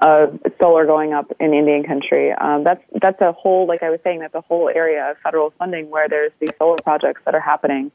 [0.00, 2.32] of solar going up in Indian country.
[2.32, 5.52] Um, that's that's a whole, like I was saying, that's a whole area of federal
[5.58, 7.90] funding where there's these solar projects that are happening.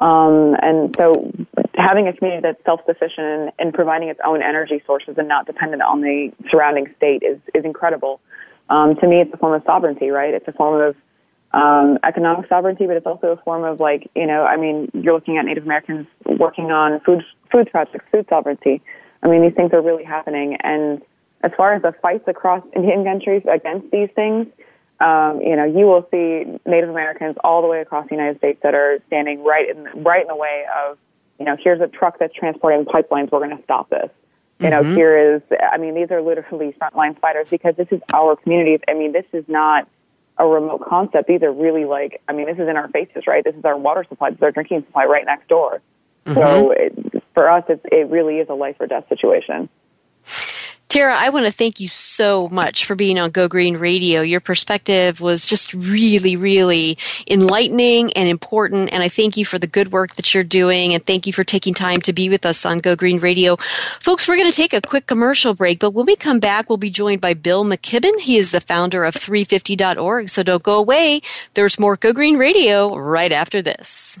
[0.00, 1.30] Um, and so
[1.76, 6.00] having a community that's self-sufficient in providing its own energy sources and not dependent on
[6.00, 8.20] the surrounding state is, is incredible.
[8.68, 10.34] Um, to me, it's a form of sovereignty, right?
[10.34, 10.96] It's a form of
[11.54, 15.14] um, economic sovereignty, but it's also a form of like, you know, I mean, you're
[15.14, 18.82] looking at Native Americans working on food, food projects, food sovereignty.
[19.22, 20.56] I mean, these things are really happening.
[20.56, 21.00] And
[21.42, 24.48] as far as the fights across Indian countries against these things,
[24.98, 28.58] um, you know, you will see Native Americans all the way across the United States
[28.64, 30.98] that are standing right in, right in the way of,
[31.38, 33.30] you know, here's a truck that's transporting pipelines.
[33.30, 34.10] We're going to stop this.
[34.58, 34.94] You know, mm-hmm.
[34.94, 38.80] here is, I mean, these are literally frontline fighters because this is our communities.
[38.88, 39.88] I mean, this is not,
[40.38, 41.28] a remote concept.
[41.28, 43.44] These are really like, I mean, this is in our faces, right?
[43.44, 45.80] This is our water supply, this is our drinking supply right next door.
[46.26, 46.38] Mm-hmm.
[46.38, 49.68] So it, for us, it's, it really is a life or death situation.
[50.94, 54.20] Tara, I want to thank you so much for being on Go Green Radio.
[54.20, 58.92] Your perspective was just really, really enlightening and important.
[58.92, 60.94] And I thank you for the good work that you're doing.
[60.94, 63.56] And thank you for taking time to be with us on Go Green Radio.
[63.56, 66.76] Folks, we're going to take a quick commercial break, but when we come back, we'll
[66.76, 68.20] be joined by Bill McKibben.
[68.20, 70.30] He is the founder of 350.org.
[70.30, 71.22] So don't go away.
[71.54, 74.20] There's more Go Green Radio right after this.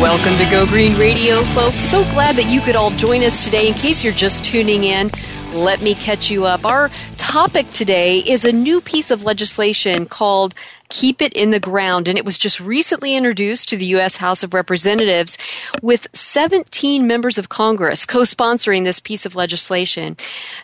[0.00, 1.74] Welcome to Go Green Radio, folks.
[1.74, 3.66] So glad that you could all join us today.
[3.66, 5.10] In case you're just tuning in,
[5.52, 6.64] let me catch you up.
[6.64, 10.54] Our topic today is a new piece of legislation called
[10.90, 14.16] Keep It in the Ground, and it was just recently introduced to the U.S.
[14.16, 15.36] House of Representatives
[15.82, 20.16] with 17 members of Congress co sponsoring this piece of legislation.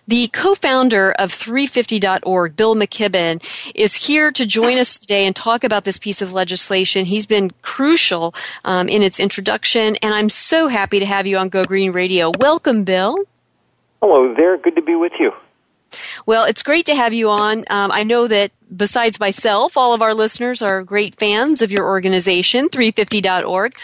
[0.08, 5.62] The co founder of 350.org, Bill McKibben, is here to join us today and talk
[5.62, 7.04] about this piece of legislation.
[7.04, 8.34] He's been crucial
[8.64, 12.32] um, in its introduction, and I'm so happy to have you on Go Green Radio.
[12.38, 13.16] Welcome, Bill.
[14.00, 14.56] Hello there.
[14.56, 15.32] Good to be with you.
[16.26, 17.58] Well, it's great to have you on.
[17.70, 21.86] Um, I know that besides myself, all of our listeners are great fans of your
[21.86, 23.74] organization, 350.org.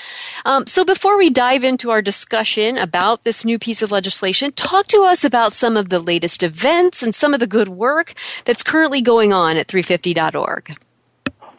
[0.44, 4.87] Um, so before we dive into our discussion about this new piece of legislation, talk
[4.88, 8.62] to us about some of the latest events and some of the good work that's
[8.62, 10.76] currently going on at 350.org.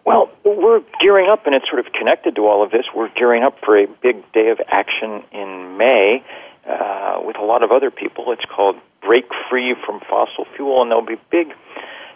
[0.05, 2.85] Well, we're gearing up, and it's sort of connected to all of this.
[2.95, 6.23] We're gearing up for a big day of action in May
[6.67, 8.31] uh, with a lot of other people.
[8.31, 11.53] It's called Break Free from Fossil Fuel, and there'll be big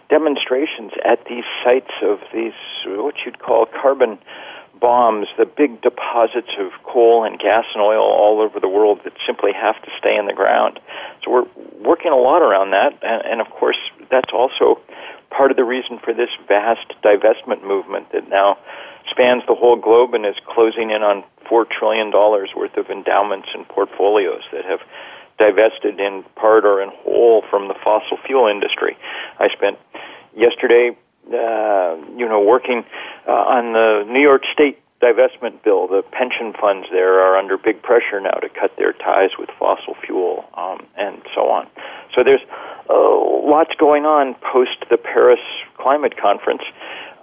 [0.08, 2.52] demonstrations at these sites of these,
[2.86, 4.18] what you'd call carbon
[4.80, 9.12] bombs, the big deposits of coal and gas and oil all over the world that
[9.26, 10.78] simply have to stay in the ground.
[11.24, 11.46] So we're
[11.82, 13.78] working a lot around that, and, and of course,
[14.10, 14.80] that's also
[15.30, 18.58] part of the reason for this vast divestment movement that now
[19.10, 23.66] spans the whole globe and is closing in on $4 trillion worth of endowments and
[23.68, 24.80] portfolios that have
[25.38, 28.96] divested in part or in whole from the fossil fuel industry.
[29.38, 29.78] I spent
[30.36, 30.96] yesterday,
[31.28, 32.84] uh, you know, working
[33.26, 35.86] uh, on the New York State divestment bill.
[35.88, 39.94] The pension funds there are under big pressure now to cut their ties with fossil
[40.04, 41.66] fuel um, and so on.
[42.14, 42.40] So there's
[42.88, 45.40] uh, lots going on post the Paris
[45.76, 46.62] Climate Conference.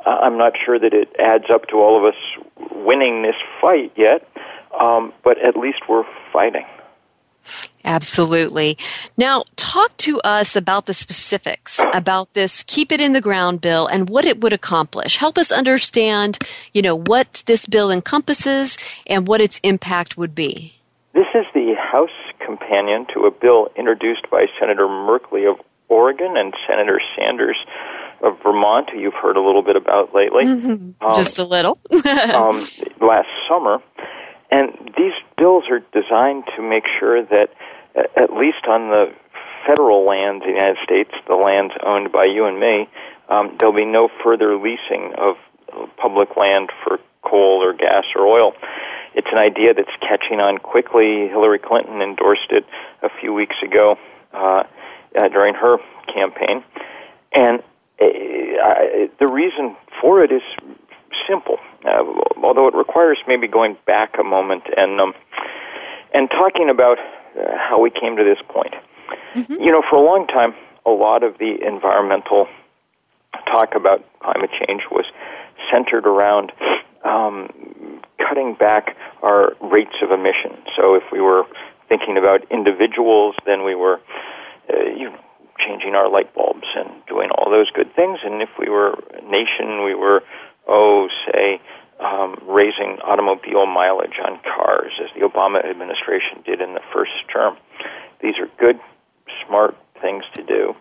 [0.06, 2.20] Uh, I'm not sure that it adds up to all of us
[2.72, 4.28] winning this fight yet,
[4.80, 6.66] um, but at least we're fighting.
[7.86, 8.78] Absolutely.
[9.18, 13.88] Now, talk to us about the specifics about this Keep It in the Ground bill
[13.88, 15.18] and what it would accomplish.
[15.18, 16.40] Help us understand,
[16.74, 20.76] you know, what this bill encompasses and what its impact would be.
[21.14, 22.10] This is the House
[22.44, 27.58] companion to a bill introduced by Senator Merkley of Oregon and Senator Sanders
[28.22, 30.46] of Vermont, who you've heard a little bit about lately.
[30.46, 31.78] Um, Just a little.
[31.92, 32.66] um,
[33.02, 33.80] last summer.
[34.50, 37.50] And these bills are designed to make sure that,
[37.96, 39.14] at least on the
[39.66, 42.88] federal lands in the United States, the lands owned by you and me,
[43.30, 45.36] um, there'll be no further leasing of
[45.98, 48.54] public land for coal or gas or oil.
[49.16, 51.28] It's an idea that's catching on quickly.
[51.28, 52.66] Hillary Clinton endorsed it
[53.02, 53.98] a few weeks ago
[54.34, 54.64] uh,
[55.20, 55.78] uh, during her
[56.14, 56.64] campaign.
[57.32, 57.60] And
[58.02, 60.42] uh, I, the reason for it is
[61.28, 62.04] simple, uh,
[62.42, 65.14] although it requires maybe going back a moment and um,
[66.14, 66.98] and talking about
[67.38, 68.74] uh, how we came to this point.
[69.36, 69.62] Mm-hmm.
[69.62, 70.54] You know, for a long time,
[70.86, 72.48] a lot of the environmental
[73.46, 75.06] talk about climate change was
[75.72, 76.52] centered around
[77.04, 80.58] um, cutting back our rates of emission.
[80.76, 81.44] So if we were
[81.90, 84.00] thinking about individuals, then we were,
[84.72, 85.20] uh, you know,
[85.60, 88.20] changing our light bulbs and doing all those good things.
[88.24, 90.24] And if we were a nation, we were,
[90.68, 91.62] oh, say,
[92.04, 97.56] um, raising automobile mileage on cars, as the Obama administration did in the first term.
[98.22, 98.80] These are good,
[99.48, 100.76] smart things to do.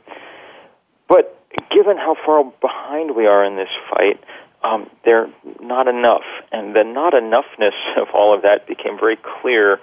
[1.08, 1.38] But
[1.70, 4.22] given how far behind we are in this fight,
[4.64, 5.28] um, they're
[5.60, 6.26] not enough.
[6.50, 9.78] And the not enoughness of all of that became very clear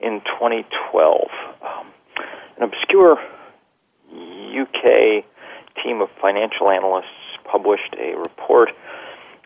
[0.00, 1.28] in 2012.
[1.62, 1.86] Um,
[2.56, 3.18] an obscure
[4.12, 5.24] UK
[5.82, 7.06] team of financial analysts
[7.50, 8.70] published a report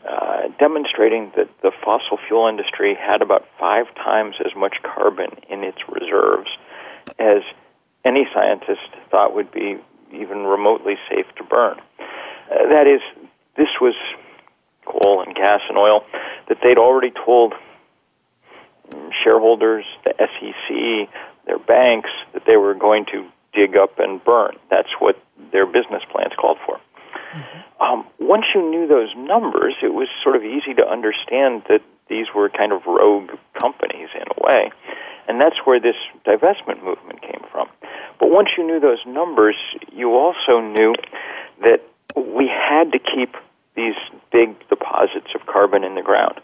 [0.08, 5.64] uh, demonstrating that the fossil fuel industry had about five times as much carbon in
[5.64, 6.50] its reserves
[7.18, 7.42] as
[8.04, 9.76] any scientist thought would be
[10.12, 11.80] even remotely safe to burn.
[12.50, 13.00] Uh, that is,
[13.56, 13.94] this was
[14.84, 16.04] coal and gas and oil
[16.48, 17.54] that they'd already told
[19.22, 21.08] shareholders, the SEC,
[21.46, 24.56] their banks, that they were going to dig up and burn.
[24.70, 25.18] That's what
[25.52, 26.80] their business plans called for.
[27.34, 27.82] Mm-hmm.
[27.82, 32.26] Um, once you knew those numbers, it was sort of easy to understand that these
[32.34, 34.70] were kind of rogue companies in a way.
[35.26, 37.68] And that's where this divestment movement came from.
[38.20, 39.56] But once you knew those numbers,
[39.92, 40.94] you also knew
[41.62, 41.80] that
[42.16, 43.34] we had to keep
[43.74, 43.94] these
[44.30, 46.40] big deposits of carbon in the ground.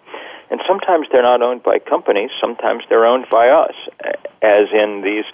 [0.51, 3.75] And sometimes they're not owned by companies, sometimes they're owned by us,
[4.43, 5.25] as in these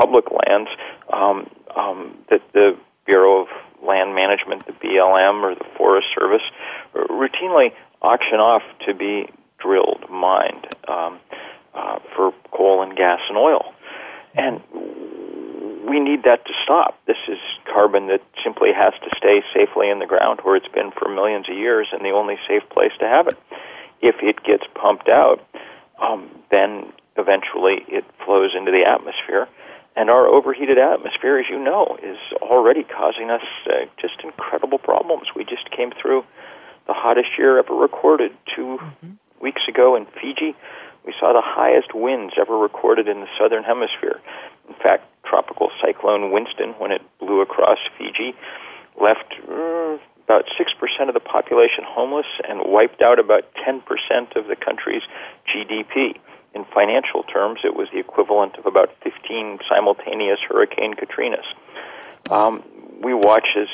[0.00, 0.70] public lands
[1.12, 3.48] um, um, that the Bureau of
[3.82, 6.42] Land Management, the BLM, or the Forest Service
[6.94, 9.28] routinely auction off to be
[9.58, 11.18] drilled, mined um,
[11.74, 13.74] uh, for coal and gas and oil.
[14.34, 14.60] And
[15.88, 16.98] we need that to stop.
[17.06, 17.38] This is
[17.72, 21.48] carbon that simply has to stay safely in the ground where it's been for millions
[21.48, 23.38] of years and the only safe place to have it.
[24.00, 25.44] If it gets pumped out,
[26.00, 29.48] um, then eventually it flows into the atmosphere.
[29.94, 35.28] And our overheated atmosphere, as you know, is already causing us uh, just incredible problems.
[35.36, 36.24] We just came through
[36.86, 39.10] the hottest year ever recorded 2 mm-hmm.
[39.40, 40.56] weeks ago in Fiji.
[41.04, 44.20] We saw the highest winds ever recorded in the southern hemisphere.
[44.68, 48.34] In fact, tropical cyclone Winston, when it blew across Fiji,
[49.00, 53.82] left uh, about 6% of the population homeless and wiped out about 10%
[54.36, 55.02] of the country's
[55.48, 56.18] GDP.
[56.54, 61.48] In financial terms, it was the equivalent of about 15 simultaneous Hurricane Katrinas.
[62.30, 62.62] Um,
[63.02, 63.68] we watch as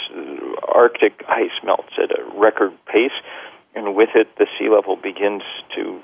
[0.66, 3.12] Arctic ice melts at a record pace,
[3.74, 5.42] and with it, the sea level begins
[5.76, 6.00] to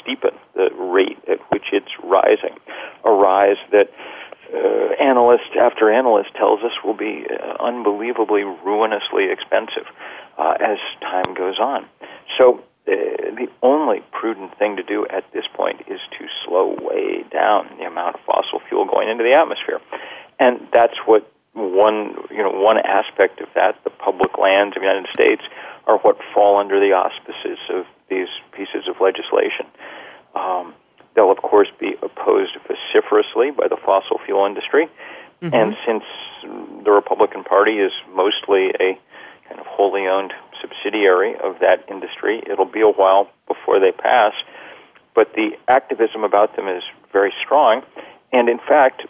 [0.00, 2.58] steepen the rate at which it's rising.
[3.04, 3.90] A rise that
[4.52, 4.58] uh,
[5.00, 9.86] analyst after analyst tells us will be uh, unbelievably ruinously expensive
[10.38, 11.86] uh, as time goes on.
[12.38, 17.68] So the only prudent thing to do at this point is to slow way down
[17.78, 19.80] the amount of fossil fuel going into the atmosphere,
[20.38, 24.86] and that's what one you know one aspect of that the public lands of the
[24.88, 25.42] United States
[25.86, 29.66] are what fall under the auspices of these pieces of legislation.
[30.34, 30.74] Um,
[31.14, 34.88] they'll of course be opposed vociferously by the fossil fuel industry,
[35.42, 35.54] mm-hmm.
[35.54, 36.04] and since
[36.84, 38.98] the Republican Party is mostly a
[39.48, 44.32] kind of wholly owned subsidiary of that industry, it'll be a while before they pass.
[45.14, 46.82] But the activism about them is
[47.12, 47.82] very strong,
[48.32, 49.02] and in fact,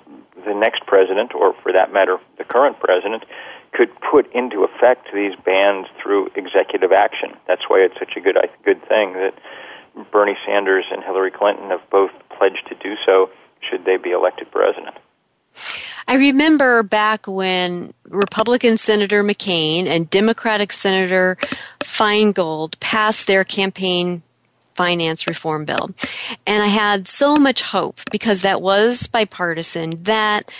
[0.46, 3.24] the next president, or for that matter, the current president,
[3.72, 7.36] could put into effect these bans through executive action.
[7.46, 9.34] That's why it's such a good good thing that
[10.10, 13.30] Bernie Sanders and Hillary Clinton have both pledged to do so
[13.60, 14.96] should they be elected president.
[16.08, 21.36] I remember back when Republican Senator McCain and Democratic Senator
[21.80, 24.22] Feingold passed their campaign
[24.74, 25.90] finance reform bill.
[26.46, 30.50] And I had so much hope because that was bipartisan that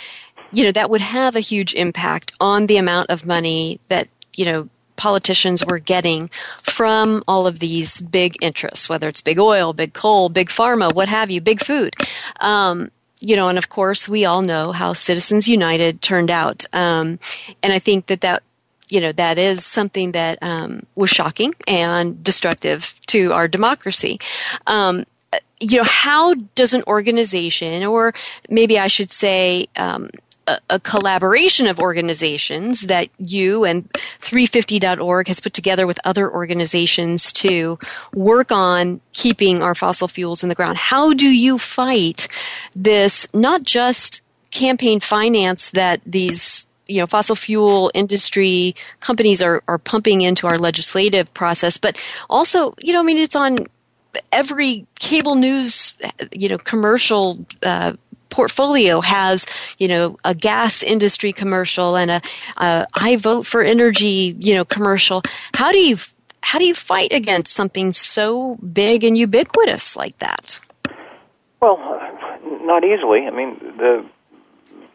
[0.51, 4.45] you know that would have a huge impact on the amount of money that you
[4.45, 6.29] know politicians were getting
[6.61, 11.09] from all of these big interests, whether it's big oil, big coal, big pharma, what
[11.09, 11.95] have you, big food.
[12.39, 16.65] Um, you know, and of course, we all know how Citizens United turned out.
[16.73, 17.19] Um,
[17.63, 18.43] and I think that that
[18.89, 24.19] you know that is something that um, was shocking and destructive to our democracy.
[24.67, 25.05] Um,
[25.59, 28.13] you know, how does an organization, or
[28.49, 30.09] maybe I should say, um,
[30.47, 33.89] a, a, collaboration of organizations that you and
[34.19, 37.77] 350.org has put together with other organizations to
[38.13, 40.77] work on keeping our fossil fuels in the ground.
[40.77, 42.27] How do you fight
[42.75, 44.21] this, not just
[44.51, 50.57] campaign finance that these you know fossil fuel industry companies are are pumping into our
[50.57, 51.97] legislative process, but
[52.29, 53.59] also you know I mean it's on
[54.31, 55.93] every cable news
[56.31, 57.45] you know commercial.
[57.63, 57.93] Uh,
[58.31, 59.45] portfolio has,
[59.77, 62.21] you know, a gas industry commercial and a,
[62.57, 65.21] a I vote for energy, you know, commercial.
[65.53, 65.97] How do you
[66.41, 70.59] how do you fight against something so big and ubiquitous like that?
[71.61, 71.77] Well,
[72.63, 73.27] not easily.
[73.27, 74.05] I mean, the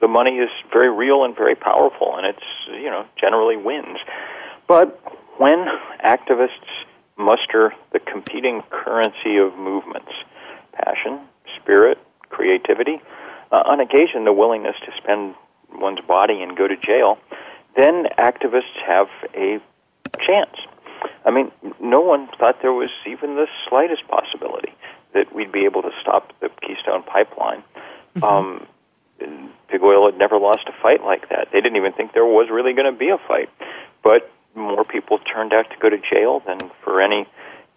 [0.01, 3.99] the money is very real and very powerful, and it's you know generally wins.
[4.67, 5.01] But
[5.39, 5.67] when
[6.05, 6.85] activists
[7.17, 10.13] muster the competing currency of movements,
[10.73, 11.21] passion,
[11.61, 13.01] spirit, creativity,
[13.51, 15.35] uh, on occasion the willingness to spend
[15.73, 17.19] one's body and go to jail,
[17.77, 19.61] then activists have a
[20.25, 20.57] chance.
[21.25, 24.73] I mean, no one thought there was even the slightest possibility
[25.13, 27.63] that we'd be able to stop the Keystone Pipeline.
[28.17, 28.25] Mm-hmm.
[28.25, 28.67] Um,
[29.71, 31.49] Big Oil had never lost a fight like that.
[31.53, 33.51] They didn't even think there was really going to be a fight.
[34.03, 37.27] But more people turned out to go to jail than for any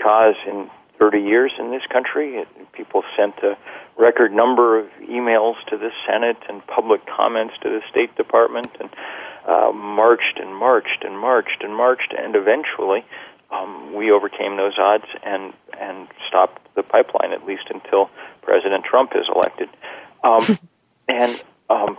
[0.02, 2.38] cause in 30 years in this country.
[2.38, 3.58] It, people sent a
[4.00, 8.90] record number of emails to the Senate and public comments to the State Department and
[9.48, 13.04] uh, marched and marched and marched and marched, and eventually
[13.52, 18.10] um, we overcame those odds and and stopped the pipeline at least until
[18.42, 19.70] President Trump is elected.
[20.24, 20.42] Um,
[21.08, 21.98] and um,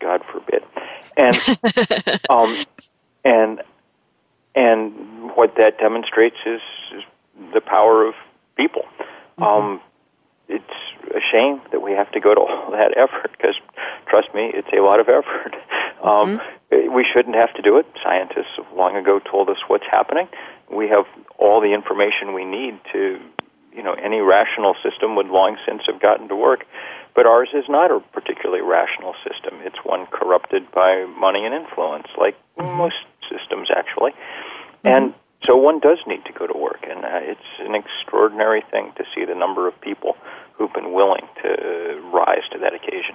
[0.00, 0.62] God forbid,
[1.16, 2.56] and um,
[3.24, 3.62] and
[4.54, 6.60] and what that demonstrates is,
[6.96, 7.02] is
[7.54, 8.14] the power of
[8.56, 8.82] people.
[9.38, 9.44] Mm-hmm.
[9.44, 9.80] Um,
[10.48, 10.78] it's
[11.14, 13.56] a shame that we have to go to all that effort because,
[14.08, 15.54] trust me, it's a lot of effort.
[15.98, 16.94] Um, mm-hmm.
[16.94, 17.86] We shouldn't have to do it.
[18.04, 20.28] Scientists have long ago told us what's happening.
[20.70, 21.06] We have
[21.38, 23.18] all the information we need to,
[23.74, 26.66] you know, any rational system would long since have gotten to work.
[27.16, 29.58] But ours is not a particularly rational system.
[29.66, 32.78] It's one corrupted by money and influence, like mm-hmm.
[32.78, 34.12] most systems, actually.
[34.12, 34.86] Mm-hmm.
[34.86, 35.14] And
[35.44, 39.04] so one does need to go to work, and uh, it's an extraordinary thing to
[39.14, 40.16] see the number of people
[40.52, 43.14] who've been willing to rise to that occasion.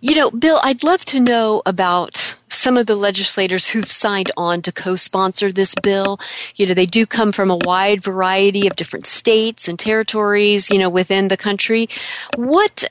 [0.00, 4.60] You know, Bill, I'd love to know about some of the legislators who've signed on
[4.62, 6.18] to co-sponsor this bill.
[6.56, 10.78] You know, they do come from a wide variety of different states and territories, you
[10.78, 11.88] know, within the country.
[12.36, 12.84] What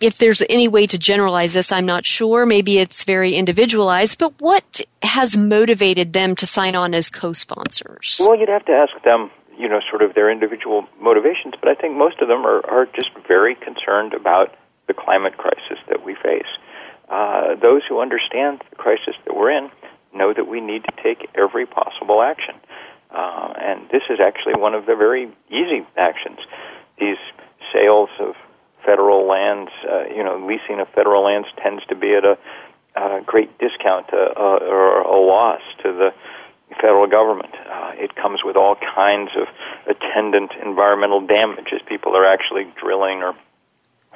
[0.00, 2.46] if there's any way to generalize this, I'm not sure.
[2.46, 8.20] Maybe it's very individualized, but what has motivated them to sign on as co-sponsors?
[8.20, 11.74] Well, you'd have to ask them, you know, sort of their individual motivations, but I
[11.74, 14.54] think most of them are, are just very concerned about
[14.86, 16.48] the climate crisis that we face.
[17.08, 19.70] Uh, those who understand the crisis that we're in
[20.14, 22.54] know that we need to take every possible action.
[23.10, 26.38] Uh, and this is actually one of the very easy actions.
[26.98, 27.16] These
[27.72, 28.34] sales of
[28.88, 32.38] federal lands, uh, you know, leasing of federal lands tends to be at a,
[32.96, 36.10] a great discount uh, uh, or a loss to the
[36.80, 37.52] federal government.
[37.54, 39.46] Uh, it comes with all kinds of
[39.86, 43.34] attendant environmental damage as people are actually drilling or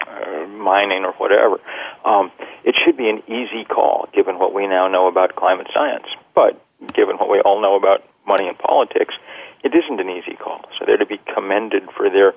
[0.09, 1.61] uh, mining or whatever.
[2.05, 2.33] Um,
[2.65, 6.07] it should be an easy call given what we now know about climate science.
[6.35, 6.63] But
[6.95, 9.15] given what we all know about money and politics,
[9.63, 10.65] it isn't an easy call.
[10.79, 12.33] So they're to be commended for their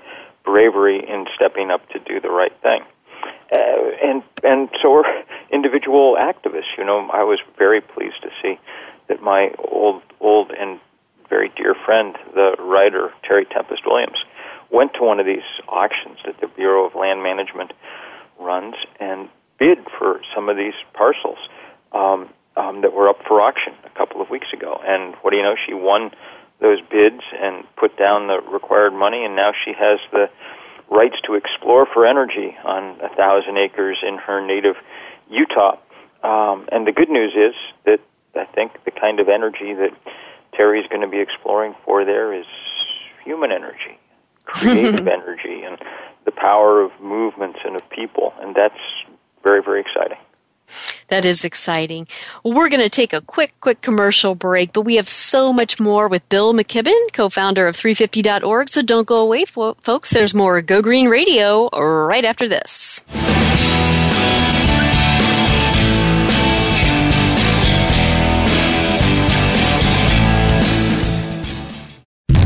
[0.46, 2.82] bravery in stepping up to do the right thing.
[3.52, 3.58] Uh,
[4.04, 5.06] and and so are
[5.52, 6.78] individual activists.
[6.78, 8.60] You know, I was very pleased to see
[9.08, 10.80] that my old old and
[11.30, 14.18] very dear friend, the writer Terry Tempest Williams,
[14.72, 17.74] went to one of these auctions that the Bureau of Land Management
[18.40, 21.38] runs and bid for some of these parcels
[21.94, 24.80] um, um, that were up for auction a couple of weeks ago.
[24.86, 25.56] And what do you know?
[25.66, 26.12] She won
[26.60, 30.30] those bids and put down the required money, and now she has the
[30.90, 34.76] rights to explore for energy on a thousand acres in her native
[35.30, 35.78] Utah.
[36.24, 38.00] Um, and the good news is that
[38.36, 39.92] I think the kind of energy that
[40.54, 42.46] Terry's going to be exploring for there is
[43.24, 44.00] human energy,
[44.46, 45.78] creative energy, and
[46.26, 48.80] the power of movements and of people, and that's
[49.44, 50.18] very, very exciting.
[51.10, 52.08] That is exciting.
[52.44, 55.80] Well, we're going to take a quick, quick commercial break, but we have so much
[55.80, 58.70] more with Bill McKibben, co-founder of 350.org.
[58.70, 60.10] So don't go away, folks.
[60.10, 63.04] There's more Go Green Radio right after this.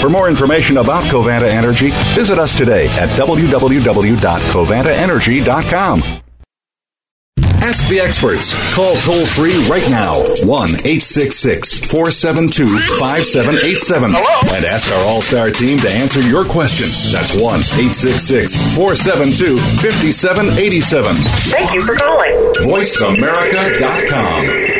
[0.00, 6.02] For more information about Covanta Energy, visit us today at www.covantaenergy.com.
[7.62, 8.54] Ask the experts.
[8.74, 12.66] Call toll free right now 1 866 472
[12.98, 16.86] 5787 and ask our All Star team to answer your question.
[17.12, 21.14] That's 1 866 472 5787.
[21.16, 22.32] Thank you for calling.
[22.64, 24.79] VoiceAmerica.com.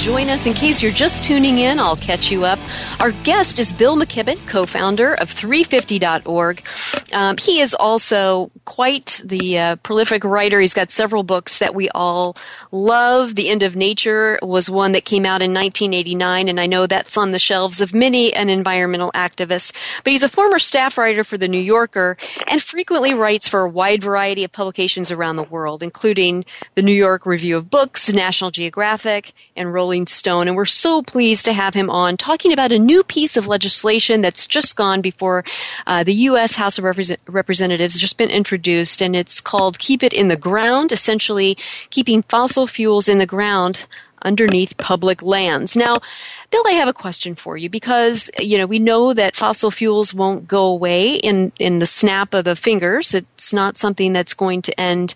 [0.01, 0.47] join us.
[0.47, 2.57] In case you're just tuning in, I'll catch you up.
[2.99, 6.63] Our guest is Bill McKibben, co founder of 350.org.
[7.13, 10.59] Um, he is also quite the uh, prolific writer.
[10.59, 12.35] He's got several books that we all
[12.71, 13.35] love.
[13.35, 17.15] The End of Nature was one that came out in 1989, and I know that's
[17.15, 19.73] on the shelves of many an environmental activist.
[20.03, 23.69] But he's a former staff writer for The New Yorker and frequently writes for a
[23.69, 26.43] wide variety of publications around the world, including
[26.73, 30.47] the New York Review of Books, National Geographic, and Rolling Stone.
[30.47, 34.21] And we're so pleased to have him on talking about a new piece of legislation
[34.21, 35.43] that's just gone before
[35.85, 36.55] uh, the U.S.
[36.55, 40.91] House of Represent- Representatives, just been introduced, and it's called Keep It in the Ground,
[40.91, 41.57] essentially
[41.89, 43.85] keeping fossil fuels in the ground
[44.23, 45.75] underneath public lands.
[45.75, 45.97] Now,
[46.51, 50.13] Bill, I have a question for you because, you know, we know that fossil fuels
[50.13, 53.13] won't go away in, in the snap of the fingers.
[53.13, 55.15] It's not something that's going to end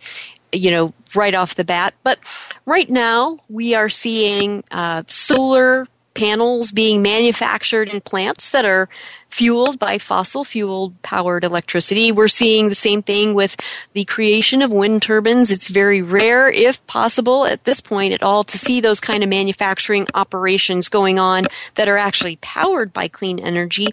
[0.56, 1.94] you know, right off the bat.
[2.04, 2.20] But
[2.66, 8.90] right now, we are seeing uh, solar panels being manufactured in plants that are
[9.30, 12.10] fueled by fossil fuel powered electricity.
[12.10, 13.58] We're seeing the same thing with
[13.92, 15.52] the creation of wind turbines.
[15.52, 19.30] It's very rare, if possible, at this point at all, to see those kind of
[19.30, 23.88] manufacturing operations going on that are actually powered by clean energy.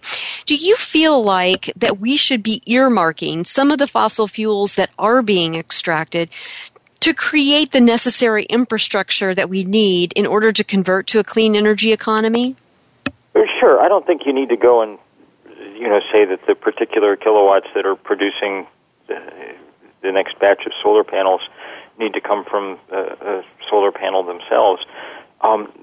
[0.45, 4.93] Do you feel like that we should be earmarking some of the fossil fuels that
[4.97, 6.29] are being extracted
[7.03, 11.53] to create the necessary infrastructure that we need in order to convert to a clean
[11.53, 12.55] energy economy?
[13.59, 13.81] Sure.
[13.81, 14.97] I don't think you need to go and
[15.75, 18.67] you know say that the particular kilowatts that are producing
[19.07, 19.19] the,
[20.01, 21.41] the next batch of solar panels
[21.99, 24.85] need to come from a, a solar panel themselves.
[25.41, 25.73] Um,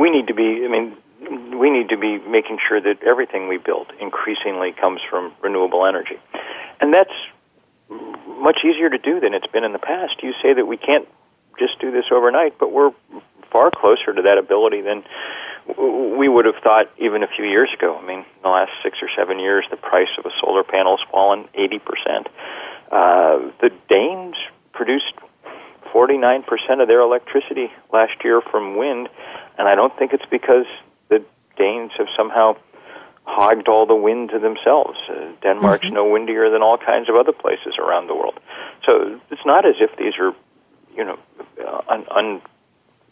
[0.00, 0.64] we need to be.
[0.64, 0.96] I mean,
[1.58, 6.18] we need to be making sure that everything we build increasingly comes from renewable energy,
[6.80, 7.12] and that's
[8.44, 10.22] much easier to do than it's been in the past.
[10.22, 11.08] You say that we can't
[11.58, 12.92] just do this overnight, but we're
[13.50, 15.02] far closer to that ability than
[16.18, 17.96] we would have thought even a few years ago.
[17.96, 20.98] I mean, in the last six or seven years, the price of a solar panel
[20.98, 22.26] has fallen 80%.
[22.92, 24.36] Uh, the Danes
[24.72, 25.14] produced
[25.94, 26.44] 49%
[26.82, 29.08] of their electricity last year from wind,
[29.56, 30.66] and I don't think it's because
[31.08, 31.24] the
[31.56, 32.56] Danes have somehow
[33.24, 34.98] hogged all the wind to themselves.
[35.08, 35.94] Uh, Denmark's mm-hmm.
[35.94, 38.38] no windier than all kinds of other places around the world.
[38.86, 40.32] So it's not as if these are,
[40.96, 41.18] you know,
[41.66, 42.42] uh, un- un-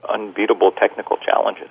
[0.08, 1.70] unbeatable technical challenges.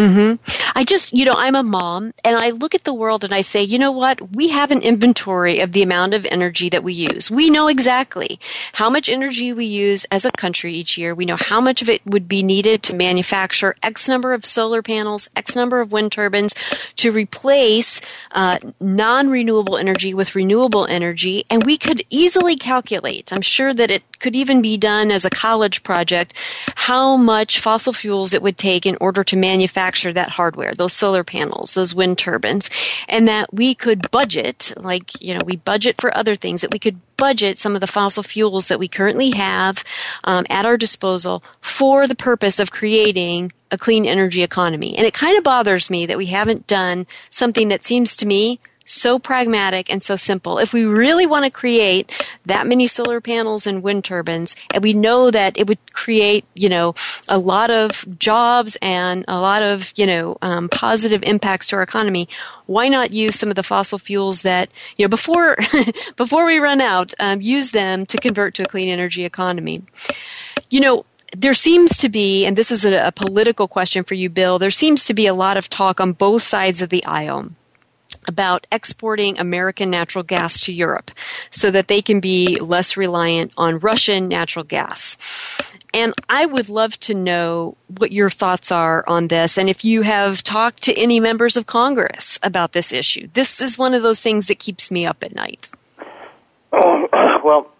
[0.00, 0.78] Mm-hmm.
[0.78, 3.42] I just, you know, I'm a mom and I look at the world and I
[3.42, 4.32] say, you know what?
[4.34, 7.30] We have an inventory of the amount of energy that we use.
[7.30, 8.40] We know exactly
[8.72, 11.14] how much energy we use as a country each year.
[11.14, 14.80] We know how much of it would be needed to manufacture X number of solar
[14.80, 16.54] panels, X number of wind turbines
[16.96, 18.00] to replace
[18.32, 21.44] uh, non renewable energy with renewable energy.
[21.50, 25.30] And we could easily calculate, I'm sure that it could even be done as a
[25.30, 26.32] college project,
[26.74, 30.92] how much fossil fuels it would take in order to manufacture manufacture that hardware, those
[30.92, 32.70] solar panels, those wind turbines,
[33.08, 36.78] and that we could budget, like, you know, we budget for other things, that we
[36.78, 39.84] could budget some of the fossil fuels that we currently have
[40.24, 44.96] um, at our disposal for the purpose of creating a clean energy economy.
[44.96, 48.58] And it kind of bothers me that we haven't done something that seems to me
[48.90, 50.58] so pragmatic and so simple.
[50.58, 54.92] If we really want to create that many solar panels and wind turbines, and we
[54.92, 56.94] know that it would create, you know,
[57.28, 61.82] a lot of jobs and a lot of, you know, um, positive impacts to our
[61.82, 62.28] economy,
[62.66, 65.56] why not use some of the fossil fuels that, you know, before,
[66.16, 69.82] before we run out, um, use them to convert to a clean energy economy?
[70.68, 71.04] You know,
[71.36, 74.70] there seems to be, and this is a, a, political question for you, Bill, there
[74.70, 77.50] seems to be a lot of talk on both sides of the aisle
[78.28, 81.10] about exporting American natural gas to Europe
[81.50, 85.16] so that they can be less reliant on Russian natural gas.
[85.92, 90.02] And I would love to know what your thoughts are on this and if you
[90.02, 93.28] have talked to any members of Congress about this issue.
[93.32, 95.72] This is one of those things that keeps me up at night.
[96.72, 97.08] Oh,
[97.44, 97.70] well,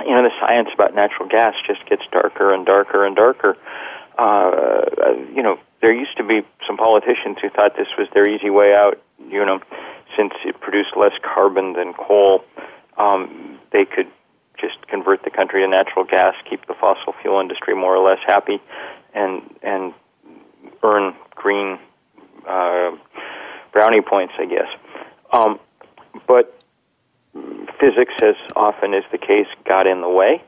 [0.00, 3.56] you know, the science about natural gas just gets darker and darker and darker.
[4.18, 4.82] Uh,
[5.34, 8.72] you know, there used to be some politicians who thought this was their easy way
[8.72, 9.02] out.
[9.28, 9.60] You know,
[10.16, 12.44] since it produced less carbon than coal,
[12.96, 14.06] um, they could
[14.58, 18.20] just convert the country to natural gas, keep the fossil fuel industry more or less
[18.24, 18.60] happy,
[19.12, 19.92] and and
[20.82, 21.78] earn green
[22.48, 22.92] uh,
[23.72, 24.68] brownie points, I guess.
[25.32, 25.58] Um,
[26.28, 26.62] but
[27.80, 30.42] physics, as often is the case, got in the way.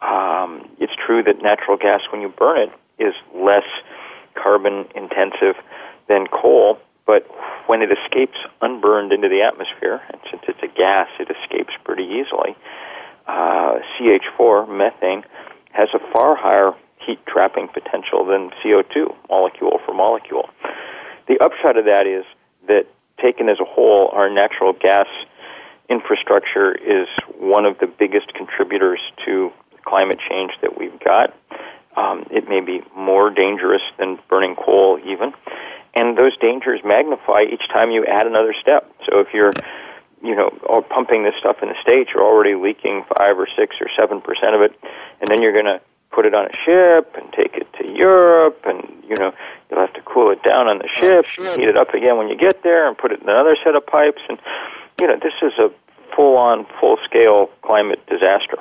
[0.00, 3.64] Um, it's true that natural gas, when you burn it, is less
[4.40, 5.56] carbon intensive
[6.08, 7.26] than coal, but
[7.66, 12.04] when it escapes unburned into the atmosphere, and since it's a gas, it escapes pretty
[12.04, 12.56] easily,
[13.26, 15.24] uh, CH4, methane,
[15.72, 20.48] has a far higher heat trapping potential than CO2, molecule for molecule.
[21.28, 22.24] The upshot of that is
[22.66, 22.86] that
[23.20, 25.06] taken as a whole, our natural gas
[25.88, 27.08] infrastructure is
[27.38, 29.50] one of the biggest contributors to
[29.84, 31.34] climate change that we've got.
[31.98, 35.32] Um, it may be more dangerous than burning coal, even.
[35.94, 38.90] And those dangers magnify each time you add another step.
[39.06, 39.52] So if you're,
[40.22, 40.50] you know,
[40.90, 44.54] pumping this stuff in the States, you're already leaking five or six or seven percent
[44.54, 44.78] of it,
[45.20, 45.80] and then you're going to
[46.12, 49.32] put it on a ship and take it to Europe, and you know
[49.68, 52.36] you'll have to cool it down on the ship, heat it up again when you
[52.36, 54.38] get there, and put it in another set of pipes, and
[55.00, 55.70] you know, this is a
[56.14, 58.58] full on, full scale climate disaster.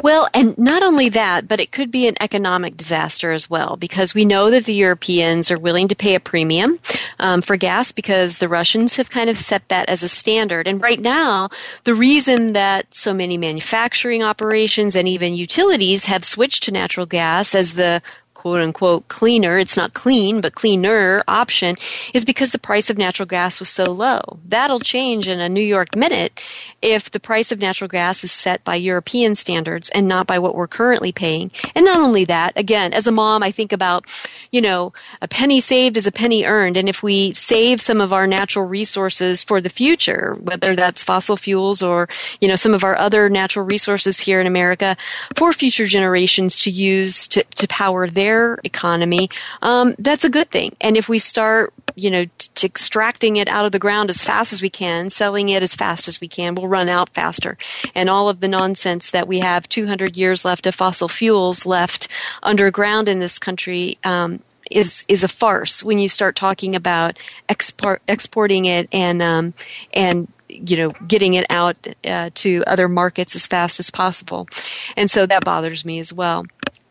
[0.00, 4.14] Well, and not only that, but it could be an economic disaster as well, because
[4.14, 6.78] we know that the Europeans are willing to pay a premium
[7.18, 10.68] um, for gas because the Russians have kind of set that as a standard.
[10.68, 11.48] And right now,
[11.82, 17.54] the reason that so many manufacturing operations and even utilities have switched to natural gas
[17.54, 18.00] as the
[18.38, 21.74] quote unquote cleaner, it's not clean, but cleaner option
[22.14, 24.20] is because the price of natural gas was so low.
[24.46, 26.40] That'll change in a New York minute
[26.80, 30.54] if the price of natural gas is set by European standards and not by what
[30.54, 31.50] we're currently paying.
[31.74, 34.06] And not only that, again, as a mom, I think about,
[34.52, 36.76] you know, a penny saved is a penny earned.
[36.76, 41.36] And if we save some of our natural resources for the future, whether that's fossil
[41.36, 42.08] fuels or,
[42.40, 44.96] you know, some of our other natural resources here in America
[45.34, 49.28] for future generations to use to, to power their their economy,
[49.62, 50.76] um, that's a good thing.
[50.80, 54.52] And if we start, you know, t- extracting it out of the ground as fast
[54.52, 57.56] as we can, selling it as fast as we can, we'll run out faster.
[57.94, 62.08] And all of the nonsense that we have 200 years left of fossil fuels left
[62.42, 67.18] underground in this country, um, is is a farce when you start talking about
[67.48, 69.54] export, exporting it and um,
[69.94, 71.74] and you know getting it out
[72.04, 74.46] uh, to other markets as fast as possible,
[74.94, 76.44] and so that bothers me as well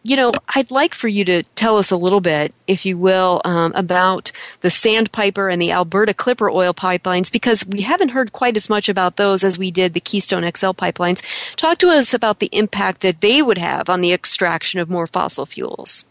[0.07, 3.41] you know, I'd like for you to tell us a little bit, if you will,
[3.43, 4.31] um, about
[4.61, 8.87] the Sandpiper and the Alberta Clipper oil pipelines, because we haven't heard quite as much
[8.87, 11.21] about those as we did the Keystone XL pipelines.
[11.57, 15.07] Talk to us about the impact that they would have on the extraction of more
[15.07, 16.05] fossil fuels.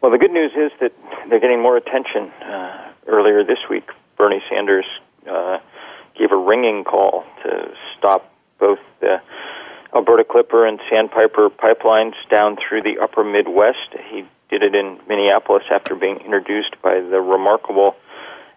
[0.00, 0.92] Well, the good news is that
[1.28, 2.30] they're getting more attention.
[2.44, 4.86] Uh, earlier this week, Bernie Sanders
[5.28, 5.58] uh,
[6.16, 9.20] gave a ringing call to stop both the
[9.96, 13.96] Alberta Clipper and Sandpiper pipelines down through the upper Midwest.
[14.10, 17.96] He did it in Minneapolis after being introduced by the remarkable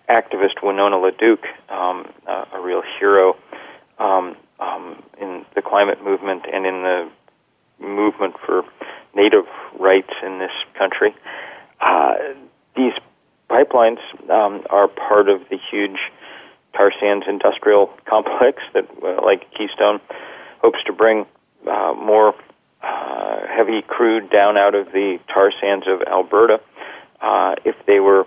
[0.09, 3.37] activist Winona LaDuke, um, uh, a real hero
[3.99, 7.09] um, um, in the climate movement and in the
[7.79, 8.65] movement for
[9.15, 9.45] native
[9.79, 11.15] rights in this country.
[11.79, 12.15] Uh,
[12.75, 12.93] these
[13.49, 15.99] pipelines um, are part of the huge
[16.73, 20.01] tar sands industrial complex that, uh, like Keystone,
[20.61, 21.25] hopes to bring
[21.67, 22.35] uh, more
[22.81, 26.61] uh, heavy crude down out of the tar sands of Alberta.
[27.21, 28.25] Uh, if they were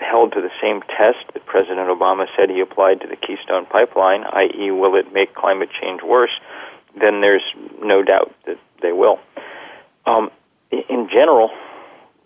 [0.00, 4.24] held to the same test that President Obama said he applied to the Keystone Pipeline,
[4.24, 6.30] i.e., will it make climate change worse,
[7.00, 7.44] then there's
[7.82, 9.18] no doubt that they will.
[10.06, 10.30] Um,
[10.70, 11.50] in general,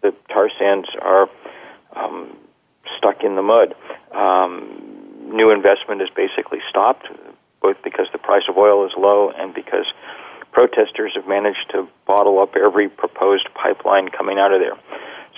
[0.02, 1.28] the tar sands are
[1.94, 2.36] um,
[2.96, 3.74] stuck in the mud.
[4.12, 7.06] Um, new investment is basically stopped,
[7.62, 9.86] both because the price of oil is low and because
[10.52, 14.76] protesters have managed to bottle up every proposed pipeline coming out of there.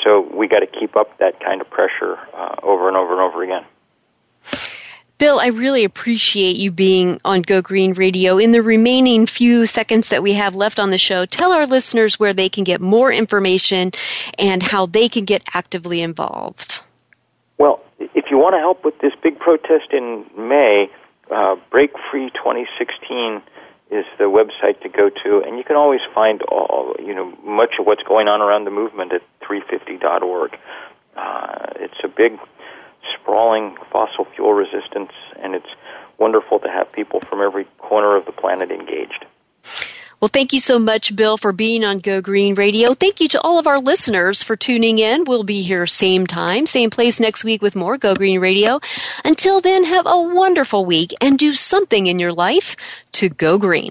[0.02, 3.20] So we got to keep up that kind of pressure uh, over and over and
[3.20, 3.64] over again.
[5.18, 8.38] Bill, I really appreciate you being on Go Green Radio.
[8.38, 12.18] In the remaining few seconds that we have left on the show, tell our listeners
[12.18, 13.92] where they can get more information
[14.36, 16.82] and how they can get actively involved.
[17.58, 20.90] Well, if you want to help with this big protest in May,
[21.30, 23.42] uh, Break Free 2016
[23.90, 27.74] is the website to go to, and you can always find all you know much
[27.78, 30.58] of what's going on around the movement at 350.org.
[31.16, 32.38] Uh, it's a big,
[33.14, 35.68] sprawling fossil fuel resistance, and it's
[36.18, 39.21] wonderful to have people from every corner of the planet engaged.
[40.22, 42.94] Well, thank you so much, Bill, for being on Go Green Radio.
[42.94, 45.24] Thank you to all of our listeners for tuning in.
[45.24, 48.78] We'll be here same time, same place next week with more Go Green Radio.
[49.24, 52.76] Until then, have a wonderful week and do something in your life
[53.14, 53.90] to go green.